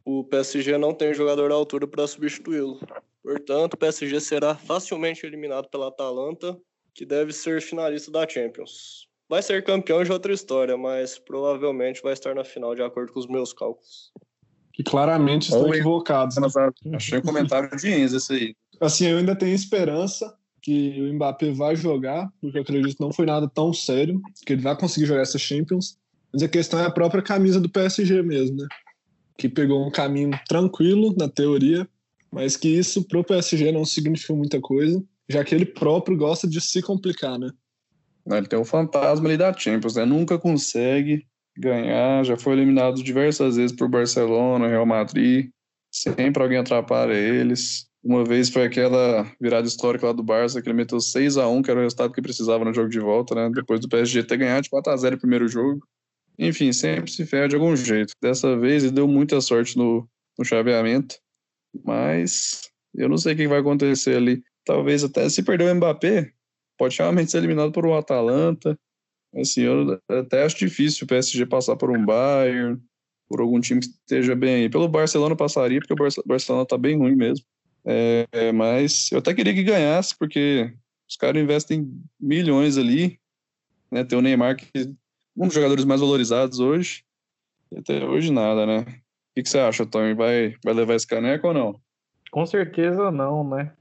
o 0.05 0.23
PSG 0.23 0.77
não 0.77 0.93
tem 0.93 1.13
jogador 1.13 1.51
à 1.51 1.55
altura 1.55 1.86
para 1.86 2.07
substituí-lo. 2.07 2.79
Portanto, 3.21 3.73
o 3.73 3.77
PSG 3.77 4.21
será 4.21 4.55
facilmente 4.55 5.25
eliminado 5.25 5.69
pela 5.69 5.89
Atalanta, 5.89 6.57
que 6.93 7.05
deve 7.05 7.33
ser 7.33 7.62
finalista 7.62 8.09
da 8.09 8.27
Champions. 8.27 9.07
Vai 9.29 9.41
ser 9.41 9.63
campeão 9.63 10.03
de 10.03 10.12
outra 10.12 10.33
história, 10.33 10.77
mas 10.77 11.17
provavelmente 11.17 12.01
vai 12.01 12.13
estar 12.13 12.36
na 12.36 12.43
final, 12.43 12.75
de 12.75 12.81
acordo 12.81 13.12
com 13.12 13.19
os 13.19 13.27
meus 13.27 13.51
cálculos. 13.51 14.12
Que 14.73 14.83
claramente 14.83 15.43
estão 15.43 15.63
Oi. 15.63 15.77
equivocados. 15.77 16.38
Né? 16.38 16.47
Achei 16.95 17.19
um 17.19 17.21
comentário 17.21 17.75
de 17.75 17.89
Enzo 17.89 18.17
esse 18.17 18.33
aí. 18.33 18.55
Assim, 18.79 19.07
eu 19.07 19.17
ainda 19.17 19.36
tenho 19.36 19.53
esperança 19.53 20.33
que 20.62 21.01
o 21.01 21.13
Mbappé 21.13 21.51
vai 21.51 21.75
jogar, 21.75 22.31
porque 22.39 22.57
eu 22.57 22.62
acredito 22.62 22.95
que 22.95 23.03
não 23.03 23.12
foi 23.12 23.25
nada 23.25 23.49
tão 23.49 23.73
sério, 23.73 24.21
que 24.45 24.53
ele 24.53 24.62
vai 24.62 24.77
conseguir 24.77 25.05
jogar 25.05 25.21
essa 25.21 25.38
Champions. 25.38 25.97
Mas 26.31 26.41
a 26.41 26.47
questão 26.47 26.79
é 26.79 26.86
a 26.86 26.91
própria 26.91 27.21
camisa 27.21 27.59
do 27.59 27.69
PSG 27.69 28.21
mesmo, 28.23 28.57
né? 28.57 28.67
Que 29.38 29.49
pegou 29.49 29.86
um 29.86 29.91
caminho 29.91 30.31
tranquilo, 30.47 31.13
na 31.17 31.27
teoria, 31.27 31.88
mas 32.31 32.55
que 32.55 32.69
isso 32.69 33.05
pro 33.07 33.23
PSG 33.23 33.71
não 33.71 33.86
significa 33.86 34.33
muita 34.33 34.59
coisa, 34.59 35.03
já 35.29 35.43
que 35.43 35.53
ele 35.53 35.65
próprio 35.65 36.17
gosta 36.17 36.47
de 36.47 36.59
se 36.62 36.81
complicar, 36.81 37.38
né? 37.38 37.51
Ele 38.25 38.47
tem 38.47 38.57
o 38.57 38.65
fantasma 38.65 39.27
ali 39.27 39.38
da 39.38 39.53
Champions, 39.53 39.95
né? 39.95 40.05
Nunca 40.05 40.39
consegue 40.39 41.25
ganhar, 41.57 42.23
já 42.23 42.38
foi 42.38 42.53
eliminado 42.53 43.03
diversas 43.03 43.57
vezes 43.57 43.75
por 43.75 43.88
Barcelona, 43.89 44.67
Real 44.67 44.86
Madrid, 44.86 45.49
sempre 45.91 46.41
alguém 46.41 46.57
atrapalha 46.57 47.13
eles. 47.13 47.86
Uma 48.03 48.25
vez 48.25 48.49
foi 48.49 48.65
aquela 48.65 49.23
virada 49.39 49.65
histórica 49.65 50.07
lá 50.07 50.11
do 50.11 50.21
Barça, 50.21 50.61
que 50.61 50.67
ele 50.67 50.75
meteu 50.75 50.99
6 50.99 51.37
a 51.37 51.47
1 51.47 51.61
que 51.61 51.71
era 51.71 51.79
o 51.79 51.83
resultado 51.83 52.11
que 52.11 52.21
precisava 52.21 52.65
no 52.65 52.73
jogo 52.73 52.89
de 52.89 52.99
volta, 52.99 53.33
né? 53.33 53.49
Depois 53.53 53.79
do 53.79 53.87
PSG 53.87 54.23
ter 54.23 54.37
ganhado 54.37 54.63
de 54.63 54.69
4 54.69 54.91
a 54.91 54.97
0 54.97 55.15
o 55.15 55.19
primeiro 55.19 55.47
jogo. 55.47 55.87
Enfim, 56.37 56.73
sempre 56.73 57.09
se 57.09 57.25
ferra 57.25 57.47
de 57.47 57.55
algum 57.55 57.73
jeito. 57.75 58.13
Dessa 58.21 58.57
vez 58.59 58.83
ele 58.83 58.91
deu 58.91 59.07
muita 59.07 59.39
sorte 59.39 59.77
no, 59.77 60.05
no 60.37 60.43
chaveamento, 60.43 61.15
mas 61.83 62.69
eu 62.93 63.07
não 63.07 63.17
sei 63.17 63.33
o 63.33 63.37
que 63.37 63.47
vai 63.47 63.59
acontecer 63.59 64.17
ali. 64.17 64.43
talvez 64.65 65.03
até 65.03 65.29
se 65.29 65.41
perder 65.41 65.71
o 65.71 65.75
Mbappé, 65.75 66.31
pode 66.77 66.97
realmente 66.97 67.31
ser 67.31 67.37
eliminado 67.37 67.71
por 67.71 67.85
um 67.85 67.95
Atalanta. 67.95 68.77
Assim, 69.35 69.61
eu 69.61 69.99
até 70.09 70.43
acho 70.43 70.57
difícil 70.57 71.05
o 71.05 71.07
PSG 71.07 71.45
passar 71.45 71.77
por 71.77 71.89
um 71.89 72.05
Bayern, 72.05 72.79
por 73.27 73.39
algum 73.39 73.59
time 73.61 73.79
que 73.79 73.87
esteja 73.87 74.35
bem 74.35 74.55
aí. 74.55 74.69
Pelo 74.69 74.87
Barcelona 74.89 75.35
passaria, 75.35 75.79
porque 75.79 75.93
o 75.93 76.25
Barcelona 76.25 76.65
tá 76.65 76.77
bem 76.77 76.97
ruim 76.97 77.15
mesmo. 77.15 77.45
É, 77.86 78.52
mas 78.52 79.12
eu 79.12 79.19
até 79.19 79.34
queria 79.34 79.54
que 79.54 79.63
ganhasse, 79.63 80.17
porque 80.17 80.74
os 81.10 81.15
caras 81.15 81.41
investem 81.41 81.91
milhões 82.19 82.78
ali. 82.78 83.19
Né? 83.91 84.04
Tem 84.04 84.17
o 84.17 84.22
Neymar, 84.22 84.56
que 84.56 84.65
é 84.76 84.86
um 85.36 85.46
dos 85.46 85.54
jogadores 85.54 85.86
mais 85.86 86.02
valorizados 86.02 86.60
hoje. 86.60 87.04
E 87.72 87.80
até 87.80 88.04
hoje 88.06 88.32
nada, 88.32 88.65
né? 88.65 88.80
O 88.80 89.36
que, 89.36 89.43
que 89.43 89.50
você 89.50 89.60
acha, 89.60 89.86
Tony? 89.86 90.13
Vai, 90.13 90.56
vai 90.63 90.74
levar 90.74 90.96
esse 90.96 91.08
caneco 91.08 91.48
ou 91.48 91.54
não? 91.54 91.80
Com 92.32 92.46
certeza 92.46 93.12
não, 93.12 93.48
né? 93.48 93.72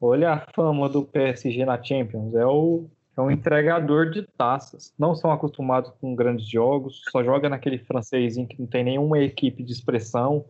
Olha 0.00 0.32
a 0.32 0.46
fama 0.54 0.88
do 0.88 1.04
PSG 1.04 1.64
na 1.64 1.82
Champions. 1.82 2.34
É 2.34 2.46
o 2.46 2.88
é 3.18 3.20
um 3.20 3.32
entregador 3.32 4.10
de 4.10 4.22
taças. 4.36 4.94
Não 4.96 5.12
são 5.12 5.32
acostumados 5.32 5.90
com 6.00 6.14
grandes 6.14 6.48
jogos, 6.48 7.02
só 7.10 7.24
joga 7.24 7.48
naquele 7.48 7.78
francesinho 7.78 8.46
que 8.46 8.60
não 8.60 8.66
tem 8.68 8.84
nenhuma 8.84 9.18
equipe 9.18 9.64
de 9.64 9.72
expressão, 9.72 10.44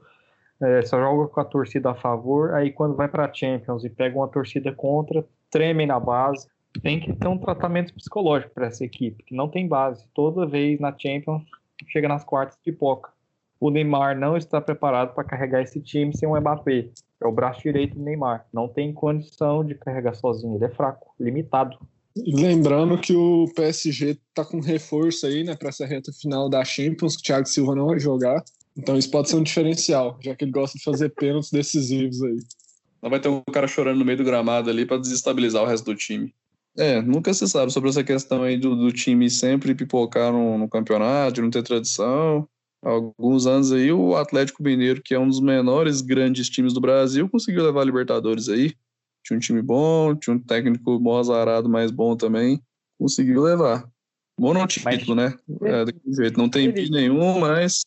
é, 0.61 0.83
só 0.83 0.99
joga 0.99 1.29
com 1.29 1.41
a 1.41 1.45
torcida 1.45 1.91
a 1.91 1.95
favor. 1.95 2.55
Aí 2.55 2.73
quando 2.73 2.97
vai 2.97 3.09
para 3.09 3.33
Champions 3.33 3.85
e 3.85 3.91
pega 3.91 4.17
uma 4.17 4.29
torcida 4.29 4.73
contra, 4.73 5.25
tremem 5.51 5.87
na 5.87 6.01
base. 6.01 6.49
Tem 6.83 7.01
que 7.01 7.13
ter 7.13 7.29
um 7.29 7.39
tratamento 7.39 7.95
psicológico 7.95 8.53
para 8.55 8.67
essa 8.67 8.85
equipe, 8.85 9.25
que 9.25 9.35
não 9.35 9.49
tem 9.49 9.67
base. 9.67 10.05
Toda 10.15 10.47
vez 10.47 10.79
na 10.79 10.95
Champions 10.97 11.43
chega 11.89 12.09
nas 12.09 12.25
quartas 12.25 12.59
pipoca. 12.63 13.11
O 13.61 13.71
Neymar 13.71 14.17
não 14.17 14.37
está 14.37 14.61
preparado 14.61 15.15
para 15.15 15.25
carregar 15.25 15.63
esse 15.63 15.81
time 15.81 16.17
sem 16.17 16.29
um 16.29 16.39
Mbappé. 16.39 16.91
É 17.21 17.27
o 17.27 17.33
braço 17.33 17.63
direito 17.63 17.97
do 17.97 18.03
Neymar. 18.03 18.47
Não 18.53 18.69
tem 18.69 18.93
condição 18.93 19.65
de 19.65 19.75
carregar 19.75 20.15
sozinho. 20.15 20.57
Ele 20.57 20.67
é 20.67 20.69
fraco, 20.69 21.13
limitado. 21.19 21.77
Lembrando 22.17 22.99
que 22.99 23.15
o 23.15 23.47
PSG 23.55 24.19
tá 24.35 24.45
com 24.45 24.61
reforço 24.61 25.27
aí, 25.27 25.45
né, 25.45 25.57
para 25.57 25.69
essa 25.69 25.87
reta 25.87 26.13
final 26.13 26.49
da 26.49 26.65
Champions, 26.65 27.17
que 27.17 27.23
o 27.23 27.25
Thiago 27.25 27.47
Silva 27.47 27.75
não 27.75 27.87
vai 27.87 27.99
jogar. 27.99 28.43
Então 28.79 28.97
isso 28.97 29.11
pode 29.11 29.29
ser 29.29 29.37
um 29.37 29.43
diferencial, 29.43 30.19
já 30.23 30.35
que 30.35 30.45
ele 30.45 30.53
gosta 30.53 30.79
de 30.79 30.85
fazer 30.85 31.09
pênaltis 31.11 31.51
decisivos 31.51 32.23
aí. 32.23 32.39
Não 33.03 33.11
vai 33.11 33.21
ter 33.21 33.29
um 33.29 33.43
cara 33.53 33.67
chorando 33.67 33.99
no 33.99 34.05
meio 34.05 34.19
do 34.19 34.25
gramado 34.25 34.71
ali 34.71 34.87
para 34.87 34.99
desestabilizar 34.99 35.63
o 35.63 35.67
resto 35.67 35.85
do 35.85 35.97
time. 35.97 36.33
É, 36.77 37.03
nunca 37.03 37.35
se 37.35 37.47
sabe 37.49 37.73
sobre 37.73 37.91
essa 37.91 38.05
questão 38.05 38.43
aí 38.43 38.57
do, 38.57 38.77
do 38.77 38.93
time 38.93 39.29
sempre 39.29 39.75
pipocar 39.75 40.33
no, 40.33 40.57
no 40.57 40.69
campeonato, 40.69 41.43
não 41.43 41.51
ter 41.51 41.63
tradição. 41.63 42.49
Há 42.85 42.91
alguns 42.91 43.47
anos 43.47 43.73
aí, 43.73 43.91
o 43.91 44.15
Atlético 44.15 44.63
Mineiro, 44.63 45.03
que 45.03 45.13
é 45.13 45.19
um 45.19 45.27
dos 45.27 45.41
menores 45.41 46.01
grandes 46.01 46.49
times 46.49 46.73
do 46.73 46.81
Brasil, 46.81 47.29
conseguiu 47.29 47.65
levar 47.65 47.83
a 47.83 47.85
Libertadores 47.85 48.49
aí 48.49 48.73
tinha 49.29 49.37
um 49.37 49.41
time 49.41 49.61
bom, 49.61 50.15
tinha 50.15 50.35
um 50.35 50.39
técnico 50.39 50.99
bom 50.99 51.19
azarado, 51.19 51.69
mais 51.69 51.91
bom 51.91 52.17
também, 52.17 52.63
conseguiu 52.99 53.43
levar. 53.43 53.87
Monotítulo, 54.39 55.17
mas... 55.17 55.33
né? 55.33 55.39
É, 55.63 55.85
daquele 55.85 56.15
jeito. 56.15 56.39
Não 56.39 56.49
tem 56.49 56.73
pi 56.73 56.91
nenhum, 56.91 57.39
mas, 57.41 57.83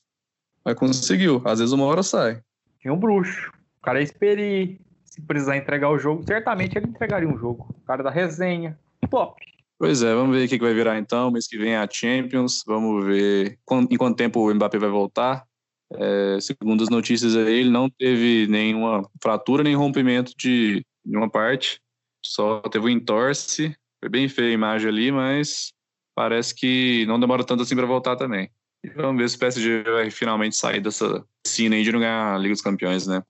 mas 0.65 0.75
conseguiu. 0.75 1.41
Às 1.45 1.59
vezes 1.59 1.73
uma 1.73 1.85
hora 1.85 2.03
sai. 2.03 2.41
Tinha 2.79 2.93
um 2.93 2.97
bruxo. 2.97 3.51
O 3.79 3.81
cara 3.81 4.01
experi. 4.01 4.79
Se 5.05 5.21
precisar 5.21 5.57
entregar 5.57 5.89
o 5.89 5.99
jogo, 5.99 6.23
certamente 6.25 6.77
ele 6.77 6.87
entregaria 6.87 7.27
um 7.27 7.37
jogo. 7.37 7.75
O 7.83 7.85
cara 7.85 8.01
da 8.01 8.09
resenha. 8.09 8.79
Top. 9.09 9.43
Pois 9.77 10.03
é, 10.03 10.13
vamos 10.13 10.37
ver 10.37 10.45
o 10.45 10.47
que 10.47 10.57
vai 10.59 10.73
virar 10.73 10.97
então. 10.97 11.31
Mês 11.31 11.47
que 11.47 11.57
vem 11.57 11.73
é 11.73 11.77
a 11.77 11.89
Champions. 11.89 12.63
Vamos 12.65 13.05
ver 13.05 13.57
em 13.89 13.97
quanto 13.97 14.15
tempo 14.15 14.39
o 14.39 14.53
Mbappé 14.53 14.77
vai 14.77 14.89
voltar. 14.89 15.43
É, 15.93 16.37
segundo 16.39 16.83
as 16.83 16.89
notícias 16.89 17.35
aí, 17.35 17.61
ele 17.61 17.69
não 17.69 17.89
teve 17.89 18.47
nenhuma 18.47 19.01
fratura 19.21 19.63
nem 19.63 19.75
rompimento 19.75 20.31
de 20.37 20.85
em 21.05 21.17
uma 21.17 21.29
parte. 21.29 21.81
Só 22.23 22.61
teve 22.61 22.85
um 22.85 22.89
entorse. 22.89 23.75
Foi 23.99 24.09
bem 24.09 24.29
feia 24.29 24.49
a 24.49 24.53
imagem 24.53 24.87
ali, 24.87 25.11
mas 25.11 25.73
parece 26.15 26.55
que 26.55 27.05
não 27.07 27.19
demora 27.19 27.43
tanto 27.43 27.63
assim 27.63 27.75
para 27.75 27.85
voltar 27.85 28.15
também. 28.15 28.49
E 28.83 28.89
vamos 28.89 29.21
ver 29.21 29.29
se 29.29 29.35
o 29.35 29.39
PSG 29.39 29.83
vai 29.83 30.09
finalmente 30.09 30.55
sair 30.55 30.81
dessa 30.81 31.23
cena 31.45 31.75
aí 31.75 31.83
de 31.83 31.91
não 31.91 31.99
ganhar 31.99 32.33
a 32.33 32.37
Liga 32.37 32.53
dos 32.53 32.61
Campeões, 32.61 33.05
né? 33.05 33.21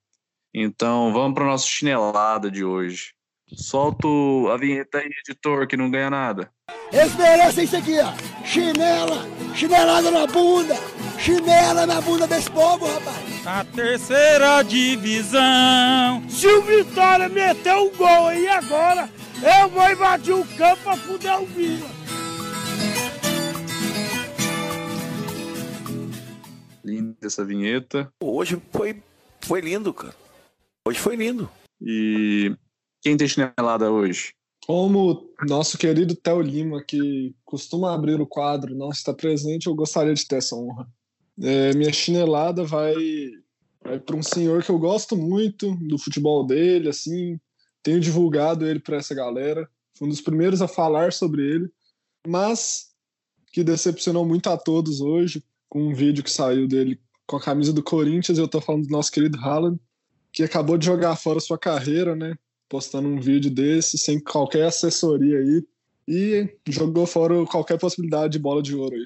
Então 0.53 1.11
vamos 1.11 1.33
para 1.33 1.43
o 1.43 1.47
nosso 1.47 1.67
chinelada 1.67 2.49
de 2.49 2.63
hoje. 2.63 3.13
Solta 3.53 4.07
a 4.53 4.57
vinheta 4.57 4.99
aí, 4.99 5.09
editor, 5.27 5.67
que 5.67 5.75
não 5.75 5.91
ganha 5.91 6.09
nada. 6.09 6.49
Eles 6.91 7.13
merecem 7.15 7.65
isso 7.65 7.75
aqui, 7.75 7.99
ó. 7.99 8.13
Chinela, 8.45 9.27
chinelada 9.53 10.09
na 10.09 10.25
bunda, 10.25 10.75
chinela 11.19 11.85
na 11.85 11.99
bunda 11.99 12.25
desse 12.27 12.49
povo, 12.49 12.85
rapaz. 12.85 13.45
A 13.45 13.65
terceira 13.65 14.63
divisão. 14.63 16.23
Se 16.29 16.47
o 16.47 16.61
Vitória 16.61 17.27
meter 17.27 17.75
um 17.75 17.89
gol 17.91 18.27
aí 18.27 18.47
agora, 18.47 19.09
eu 19.41 19.69
vou 19.69 19.91
invadir 19.91 20.33
o 20.33 20.45
campo 20.57 20.83
pra 20.83 20.95
fuder 20.95 21.41
o 21.41 21.45
Vila. 21.45 22.00
Linda 27.21 27.27
essa 27.27 27.45
vinheta. 27.45 28.13
Hoje 28.19 28.59
foi, 28.71 29.01
foi 29.41 29.61
lindo, 29.61 29.93
cara. 29.93 30.15
Hoje 30.87 30.99
foi 30.99 31.15
lindo. 31.15 31.49
E 31.79 32.55
quem 33.01 33.15
tem 33.15 33.27
chinelada 33.27 33.91
hoje? 33.91 34.33
Como 34.65 35.29
nosso 35.47 35.77
querido 35.77 36.15
Theo 36.15 36.41
Lima, 36.41 36.83
que 36.83 37.35
costuma 37.45 37.93
abrir 37.93 38.19
o 38.19 38.27
quadro, 38.27 38.75
não 38.75 38.89
está 38.89 39.13
presente, 39.13 39.67
eu 39.67 39.75
gostaria 39.75 40.13
de 40.13 40.27
ter 40.27 40.37
essa 40.37 40.55
honra. 40.55 40.87
É, 41.41 41.73
minha 41.73 41.93
chinelada 41.93 42.63
vai, 42.63 42.95
vai 43.83 43.99
para 43.99 44.15
um 44.15 44.23
senhor 44.23 44.63
que 44.63 44.69
eu 44.69 44.79
gosto 44.79 45.15
muito 45.15 45.75
do 45.75 45.97
futebol 45.97 46.45
dele, 46.45 46.89
assim, 46.89 47.39
tenho 47.81 47.99
divulgado 47.99 48.65
ele 48.65 48.79
para 48.79 48.97
essa 48.97 49.15
galera, 49.15 49.67
fui 49.97 50.07
um 50.07 50.11
dos 50.11 50.21
primeiros 50.21 50.61
a 50.61 50.67
falar 50.67 51.11
sobre 51.11 51.43
ele, 51.43 51.71
mas 52.27 52.91
que 53.51 53.63
decepcionou 53.63 54.25
muito 54.25 54.47
a 54.49 54.57
todos 54.57 55.01
hoje, 55.01 55.43
com 55.67 55.87
um 55.87 55.93
vídeo 55.93 56.23
que 56.23 56.29
saiu 56.29 56.67
dele 56.67 56.99
com 57.31 57.37
a 57.37 57.41
camisa 57.41 57.71
do 57.71 57.81
Corinthians, 57.81 58.37
eu 58.37 58.47
tô 58.47 58.59
falando 58.59 58.85
do 58.85 58.91
nosso 58.91 59.11
querido 59.11 59.39
Haaland, 59.39 59.79
que 60.33 60.43
acabou 60.43 60.77
de 60.77 60.85
jogar 60.85 61.15
fora 61.15 61.39
sua 61.39 61.57
carreira, 61.57 62.15
né? 62.15 62.35
postando 62.71 63.07
um 63.09 63.19
vídeo 63.19 63.51
desse 63.51 63.97
sem 63.97 64.17
qualquer 64.17 64.65
assessoria 64.65 65.39
aí 65.39 65.61
e 66.07 66.49
jogou 66.69 67.05
fora 67.05 67.45
qualquer 67.45 67.77
possibilidade 67.77 68.31
de 68.31 68.39
bola 68.39 68.61
de 68.61 68.73
ouro 68.73 68.95
aí. 68.95 69.05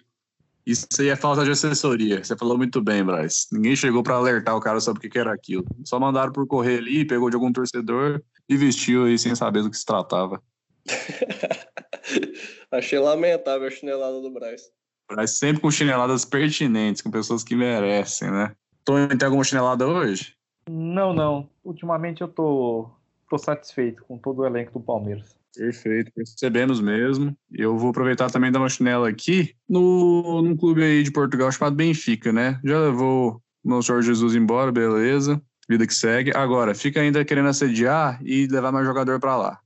Isso 0.65 0.85
aí 0.99 1.09
é 1.09 1.15
falta 1.15 1.43
de 1.43 1.51
assessoria. 1.51 2.23
Você 2.23 2.35
falou 2.37 2.57
muito 2.57 2.81
bem, 2.81 3.03
Braz. 3.03 3.47
Ninguém 3.51 3.75
chegou 3.75 4.03
para 4.03 4.15
alertar 4.15 4.55
o 4.55 4.59
cara 4.59 4.79
sobre 4.79 5.07
o 5.07 5.09
que 5.11 5.17
era 5.17 5.33
aquilo. 5.33 5.65
Só 5.83 5.99
mandaram 5.99 6.31
por 6.31 6.45
correr 6.47 6.77
ali, 6.77 7.05
pegou 7.05 7.29
de 7.29 7.35
algum 7.35 7.51
torcedor 7.51 8.21
e 8.47 8.55
vestiu 8.55 9.05
aí 9.05 9.17
sem 9.17 9.35
saber 9.35 9.63
do 9.63 9.69
que 9.69 9.77
se 9.77 9.85
tratava. 9.85 10.41
Achei 12.71 12.99
lamentável 12.99 13.67
a 13.67 13.71
chinelada 13.71 14.21
do 14.21 14.31
Braz. 14.31 14.63
Braz 15.09 15.37
sempre 15.37 15.61
com 15.61 15.69
chineladas 15.69 16.25
pertinentes, 16.25 17.01
com 17.01 17.11
pessoas 17.11 17.43
que 17.43 17.55
merecem, 17.55 18.31
né? 18.31 18.55
Tony, 18.83 19.15
tem 19.17 19.25
alguma 19.25 19.43
chinelada 19.43 19.87
hoje? 19.87 20.35
Não, 20.69 21.13
não. 21.13 21.49
Ultimamente 21.63 22.21
eu 22.21 22.27
tô 22.27 22.89
estou 23.25 23.39
satisfeito 23.39 24.03
com 24.05 24.17
todo 24.17 24.39
o 24.39 24.45
elenco 24.45 24.73
do 24.73 24.79
Palmeiras. 24.79 25.35
Perfeito, 25.55 26.11
percebemos 26.13 26.81
mesmo. 26.81 27.35
Eu 27.51 27.77
vou 27.77 27.89
aproveitar 27.89 28.29
também 28.29 28.51
dar 28.51 28.59
uma 28.59 28.69
chinela 28.69 29.07
aqui 29.07 29.55
no, 29.67 30.41
num 30.41 30.55
clube 30.55 30.83
aí 30.83 31.01
de 31.01 31.11
Portugal 31.11 31.51
chamado 31.51 31.75
Benfica, 31.75 32.31
né? 32.31 32.59
Já 32.63 32.79
levou 32.79 33.41
o 33.63 33.69
nosso 33.69 33.87
Jorge 33.87 34.07
Jesus 34.07 34.35
embora, 34.35 34.71
beleza. 34.71 35.41
Vida 35.67 35.87
que 35.87 35.93
segue. 35.93 36.31
Agora, 36.35 36.75
fica 36.75 36.99
ainda 36.99 37.25
querendo 37.25 37.49
assediar 37.49 38.19
e 38.23 38.47
levar 38.47 38.71
mais 38.71 38.85
jogador 38.85 39.19
para 39.19 39.35
lá. 39.35 39.59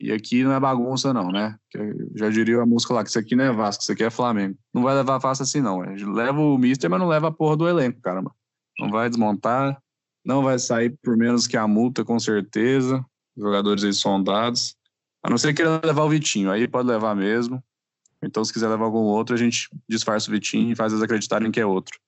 E 0.00 0.12
aqui 0.12 0.42
não 0.42 0.52
é 0.52 0.60
bagunça, 0.60 1.12
não, 1.12 1.28
né? 1.28 1.56
Já 2.14 2.28
diria 2.28 2.60
a 2.60 2.66
música 2.66 2.92
lá, 2.92 3.02
que 3.02 3.10
isso 3.10 3.18
aqui 3.18 3.36
não 3.36 3.44
é 3.44 3.52
Vasco, 3.52 3.82
isso 3.82 3.92
aqui 3.92 4.02
é 4.02 4.10
Flamengo. 4.10 4.56
Não 4.72 4.82
vai 4.82 4.94
levar 4.94 5.20
fácil 5.20 5.44
assim, 5.44 5.60
não. 5.60 5.80
Leva 6.12 6.40
o 6.40 6.58
Mister, 6.58 6.90
mas 6.90 6.98
não 6.98 7.08
leva 7.08 7.28
a 7.28 7.32
porra 7.32 7.56
do 7.56 7.68
elenco, 7.68 8.00
caramba. 8.00 8.34
Não 8.78 8.90
vai 8.90 9.08
desmontar, 9.08 9.80
não 10.24 10.42
vai 10.42 10.58
sair 10.58 10.90
por 11.02 11.16
menos 11.16 11.46
que 11.46 11.56
a 11.56 11.66
multa, 11.68 12.04
com 12.04 12.18
certeza. 12.18 13.04
Jogadores 13.36 13.84
aí 13.84 13.92
sondados. 13.92 14.76
A 15.22 15.30
não 15.30 15.38
ser 15.38 15.54
que 15.54 15.62
ele 15.62 15.80
levar 15.82 16.02
o 16.04 16.08
Vitinho, 16.08 16.50
aí 16.50 16.68
pode 16.68 16.88
levar 16.88 17.14
mesmo. 17.14 17.62
Então, 18.22 18.44
se 18.44 18.52
quiser 18.52 18.68
levar 18.68 18.84
algum 18.84 18.98
outro, 18.98 19.34
a 19.34 19.38
gente 19.38 19.68
disfarça 19.88 20.28
o 20.28 20.32
Vitinho 20.32 20.72
e 20.72 20.76
faz 20.76 20.92
eles 20.92 21.02
acreditarem 21.02 21.50
que 21.50 21.60
é 21.60 21.66
outro. 21.66 21.98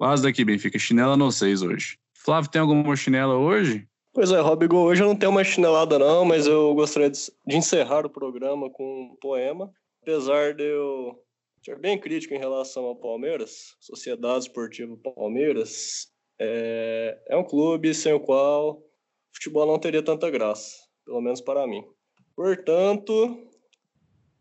Mas 0.00 0.22
daqui, 0.22 0.44
Benfica, 0.44 0.78
chinela 0.78 1.16
no 1.16 1.30
seis 1.30 1.62
hoje. 1.62 1.98
Flávio, 2.16 2.50
tem 2.50 2.60
alguma 2.60 2.96
chinela 2.96 3.34
hoje? 3.34 3.86
Pois 4.14 4.30
é, 4.30 4.38
Robigo, 4.38 4.76
hoje 4.76 5.02
eu 5.02 5.08
não 5.08 5.16
tenho 5.16 5.32
uma 5.32 5.42
chinelada 5.42 5.98
não, 5.98 6.24
mas 6.24 6.46
eu 6.46 6.72
gostaria 6.72 7.10
de, 7.10 7.18
de 7.44 7.56
encerrar 7.56 8.06
o 8.06 8.10
programa 8.10 8.70
com 8.70 9.10
um 9.10 9.16
poema. 9.16 9.74
Apesar 10.02 10.54
de 10.54 10.62
eu 10.62 11.20
ser 11.60 11.76
bem 11.80 11.98
crítico 11.98 12.32
em 12.32 12.38
relação 12.38 12.84
ao 12.84 12.94
Palmeiras, 12.94 13.74
Sociedade 13.80 14.44
Esportiva 14.44 14.96
Palmeiras, 15.16 16.12
é, 16.38 17.18
é 17.28 17.36
um 17.36 17.42
clube 17.42 17.92
sem 17.92 18.12
o 18.12 18.20
qual 18.20 18.74
o 18.74 18.82
futebol 19.34 19.66
não 19.66 19.80
teria 19.80 20.00
tanta 20.00 20.30
graça, 20.30 20.76
pelo 21.04 21.20
menos 21.20 21.40
para 21.40 21.66
mim. 21.66 21.82
Portanto, 22.36 23.36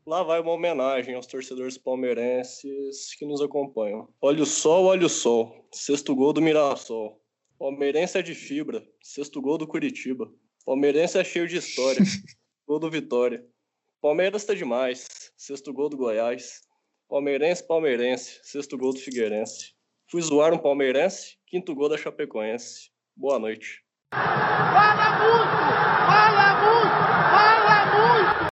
lá 0.06 0.22
vai 0.22 0.40
uma 0.40 0.52
homenagem 0.52 1.16
aos 1.16 1.26
torcedores 1.26 1.80
palmeirenses 1.80 3.16
que 3.18 3.26
nos 3.26 3.42
acompanham. 3.42 4.08
Olha 4.22 4.44
o 4.44 4.46
sol, 4.46 4.86
olha 4.86 5.08
o 5.08 5.10
sol. 5.10 5.68
Sexto 5.74 6.14
gol 6.14 6.32
do 6.32 6.44
Mirassol. 6.44 7.23
Palmeirense 7.58 8.18
é 8.18 8.22
de 8.22 8.36
fibra. 8.36 8.84
Sexto 9.02 9.42
gol 9.42 9.58
do 9.58 9.68
Curitiba. 9.68 10.32
Palmeirense 10.66 11.18
é 11.18 11.24
cheio 11.24 11.48
de 11.48 11.58
história. 11.58 12.02
gol 12.68 12.80
do 12.80 12.90
Vitória. 12.90 13.46
Palmeiras 14.02 14.46
tá 14.46 14.54
demais. 14.54 15.08
Sexto 15.38 15.72
gol 15.72 15.90
do 15.90 15.98
Goiás. 15.98 16.62
Palmeirense, 17.08 17.66
palmeirense. 17.66 18.40
Sexto 18.44 18.78
gol 18.78 18.94
do 18.94 19.00
Figueirense. 19.00 19.74
Fui 20.10 20.22
zoar 20.22 20.54
um 20.54 20.58
palmeirense. 20.58 21.38
Quinto 21.48 21.74
gol 21.74 21.90
da 21.90 21.98
Chapecoense. 21.98 22.92
Boa 23.16 23.40
noite. 23.40 23.84
Fala, 24.14 25.93